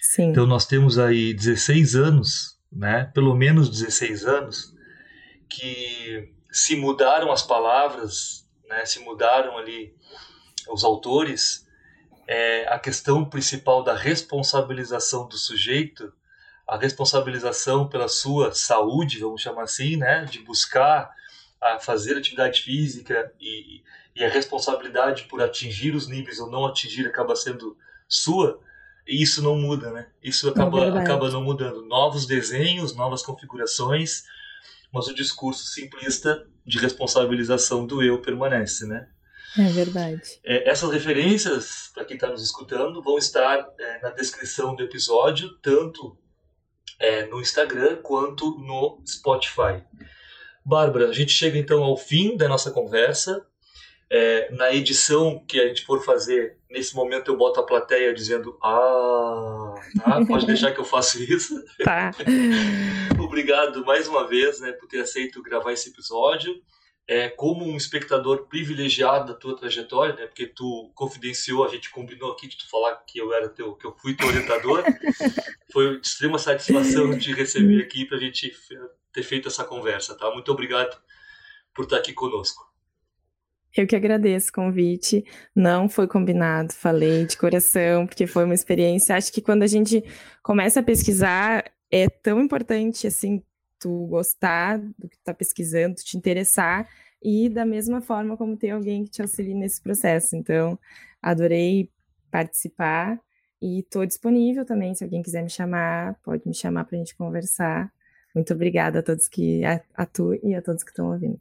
Sim. 0.00 0.30
Então 0.30 0.46
nós 0.46 0.66
temos 0.66 0.98
aí 0.98 1.34
16 1.34 1.94
anos, 1.94 2.58
né? 2.72 3.10
Pelo 3.14 3.34
menos 3.34 3.68
16 3.68 4.24
anos 4.24 4.74
que 5.48 6.32
se 6.50 6.76
mudaram 6.76 7.32
as 7.32 7.42
palavras, 7.42 8.46
né, 8.68 8.84
se 8.84 9.00
mudaram 9.00 9.56
ali 9.56 9.94
os 10.70 10.84
autores, 10.84 11.66
é, 12.28 12.68
a 12.68 12.78
questão 12.78 13.24
principal 13.24 13.82
da 13.82 13.96
responsabilização 13.96 15.26
do 15.26 15.38
sujeito, 15.38 16.12
a 16.66 16.76
responsabilização 16.76 17.88
pela 17.88 18.06
sua 18.06 18.52
saúde, 18.52 19.20
vamos 19.20 19.40
chamar 19.40 19.62
assim, 19.62 19.96
né, 19.96 20.26
de 20.26 20.40
buscar 20.40 21.10
a 21.58 21.78
fazer 21.80 22.18
atividade 22.18 22.60
física 22.60 23.32
e, 23.40 23.82
e 24.14 24.22
a 24.22 24.28
responsabilidade 24.28 25.24
por 25.24 25.40
atingir 25.42 25.94
os 25.94 26.06
níveis 26.06 26.38
ou 26.38 26.50
não 26.50 26.66
atingir 26.66 27.06
acaba 27.06 27.34
sendo 27.34 27.74
sua, 28.06 28.60
e 29.06 29.22
isso 29.22 29.42
não 29.42 29.56
muda, 29.56 29.90
né? 29.90 30.08
Isso 30.22 30.50
acaba, 30.50 30.84
é 30.84 30.98
acaba 30.98 31.30
não 31.30 31.42
mudando. 31.42 31.82
Novos 31.86 32.26
desenhos, 32.26 32.94
novas 32.94 33.22
configurações, 33.22 34.24
mas 34.92 35.08
o 35.08 35.14
discurso 35.14 35.64
simplista 35.64 36.46
de 36.66 36.78
responsabilização 36.78 37.86
do 37.86 38.02
eu 38.02 38.20
permanece, 38.20 38.86
né? 38.86 39.08
É 39.56 39.68
verdade. 39.70 40.40
É, 40.44 40.68
essas 40.68 40.92
referências, 40.92 41.90
para 41.94 42.04
quem 42.04 42.16
está 42.16 42.28
nos 42.28 42.42
escutando, 42.42 43.02
vão 43.02 43.16
estar 43.16 43.66
é, 43.78 44.00
na 44.02 44.10
descrição 44.10 44.74
do 44.74 44.82
episódio, 44.82 45.56
tanto 45.62 46.18
é, 46.98 47.26
no 47.26 47.40
Instagram 47.40 47.96
quanto 48.02 48.58
no 48.58 49.00
Spotify. 49.06 49.82
Bárbara, 50.64 51.08
a 51.08 51.12
gente 51.12 51.32
chega 51.32 51.56
então 51.56 51.82
ao 51.82 51.96
fim 51.96 52.36
da 52.36 52.48
nossa 52.48 52.70
conversa. 52.70 53.44
É, 54.10 54.50
na 54.52 54.72
edição 54.72 55.44
que 55.46 55.60
a 55.60 55.68
gente 55.68 55.84
for 55.84 56.02
fazer, 56.02 56.56
nesse 56.70 56.94
momento 56.94 57.30
eu 57.30 57.36
boto 57.36 57.60
a 57.60 57.66
plateia 57.66 58.14
dizendo 58.14 58.58
Ah, 58.62 59.74
tá, 60.02 60.24
pode 60.26 60.44
deixar 60.46 60.72
que 60.72 60.80
eu 60.80 60.84
faça 60.84 61.22
isso. 61.22 61.54
Tá. 61.84 62.10
Obrigado 63.22 63.84
mais 63.84 64.08
uma 64.08 64.26
vez 64.26 64.60
né, 64.60 64.72
por 64.72 64.88
ter 64.88 65.00
aceito 65.00 65.42
gravar 65.42 65.72
esse 65.72 65.90
episódio. 65.90 66.54
É, 67.08 67.30
como 67.30 67.64
um 67.64 67.74
espectador 67.74 68.46
privilegiado 68.48 69.32
da 69.32 69.38
tua 69.38 69.56
trajetória, 69.56 70.14
né, 70.14 70.26
porque 70.26 70.46
tu 70.46 70.92
confidenciou, 70.94 71.64
a 71.64 71.68
gente 71.68 71.90
combinou 71.90 72.32
aqui 72.32 72.46
de 72.46 72.58
tu 72.58 72.68
falar 72.68 72.94
que 73.06 73.18
eu 73.18 73.32
era 73.32 73.48
teu, 73.48 73.74
que 73.74 73.86
eu 73.86 73.96
fui 73.96 74.14
teu 74.14 74.28
orientador. 74.28 74.84
Foi 75.72 76.00
de 76.00 76.06
extrema 76.06 76.38
satisfação 76.38 77.18
te 77.18 77.32
receber 77.32 77.82
aqui 77.82 78.04
para 78.04 78.16
a 78.16 78.20
gente 78.20 78.52
ter 79.12 79.22
feito 79.22 79.48
essa 79.48 79.64
conversa, 79.64 80.16
tá? 80.16 80.30
Muito 80.30 80.50
obrigado 80.52 80.98
por 81.74 81.84
estar 81.84 81.96
aqui 81.98 82.12
conosco. 82.12 82.68
Eu 83.76 83.86
que 83.86 83.94
agradeço 83.94 84.50
o 84.50 84.52
convite. 84.52 85.24
Não 85.54 85.88
foi 85.88 86.08
combinado, 86.08 86.72
falei 86.72 87.26
de 87.26 87.36
coração, 87.36 88.06
porque 88.06 88.26
foi 88.26 88.44
uma 88.44 88.54
experiência. 88.54 89.14
Acho 89.14 89.32
que 89.32 89.40
quando 89.40 89.62
a 89.62 89.66
gente 89.66 90.02
começa 90.42 90.80
a 90.80 90.82
pesquisar, 90.82 91.64
é 91.90 92.08
tão 92.08 92.40
importante 92.40 93.06
assim 93.06 93.42
tu 93.78 94.06
gostar 94.06 94.78
do 94.78 95.08
que 95.08 95.16
tu 95.16 95.24
tá 95.24 95.34
pesquisando, 95.34 95.96
te 95.96 96.16
interessar 96.16 96.88
e 97.22 97.48
da 97.48 97.64
mesma 97.64 98.00
forma 98.00 98.36
como 98.36 98.56
ter 98.56 98.70
alguém 98.70 99.04
que 99.04 99.10
te 99.10 99.22
auxilie 99.22 99.54
nesse 99.54 99.80
processo. 99.80 100.34
Então, 100.36 100.76
adorei 101.20 101.90
participar 102.30 103.20
e 103.60 103.80
estou 103.80 104.06
disponível 104.06 104.64
também. 104.64 104.94
Se 104.94 105.02
alguém 105.04 105.22
quiser 105.22 105.42
me 105.42 105.50
chamar, 105.50 106.14
pode 106.22 106.46
me 106.46 106.54
chamar 106.54 106.84
para 106.84 106.94
a 106.96 106.98
gente 106.98 107.16
conversar. 107.16 107.92
Muito 108.34 108.54
obrigada 108.54 109.00
a 109.00 109.02
todos 109.02 109.28
que 109.28 109.62
atuam 109.94 110.38
e 110.42 110.54
a 110.54 110.62
todos 110.62 110.84
que 110.84 110.90
estão 110.90 111.10
ouvindo. 111.10 111.40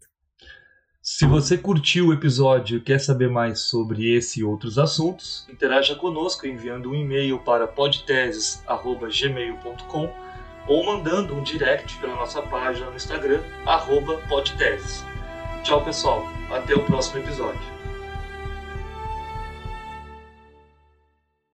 Se 1.02 1.26
você 1.26 1.58
curtiu 1.58 2.08
o 2.08 2.14
episódio 2.14 2.80
e 2.80 2.82
quer 2.82 3.00
saber 3.00 3.30
mais 3.30 3.62
sobre 3.62 4.14
esse 4.14 4.42
e 4.42 4.44
outros 4.44 4.78
assuntos, 4.78 5.48
interaja 5.50 5.96
conosco 5.96 6.46
enviando 6.46 6.90
um 6.90 6.96
e-mail 6.96 7.40
para 7.40 7.66
podteses.gmail.com 7.66 10.27
ou 10.68 10.86
mandando 10.86 11.36
um 11.36 11.44
direct 11.44 11.98
pela 11.98 12.16
nossa 12.16 12.42
página 12.42 12.90
no 12.90 12.96
Instagram, 12.96 13.42
podteses. 14.28 15.06
Tchau, 15.64 15.84
pessoal. 15.84 16.28
Até 16.50 16.76
o 16.76 16.84
próximo 16.84 17.20
episódio. 17.20 17.77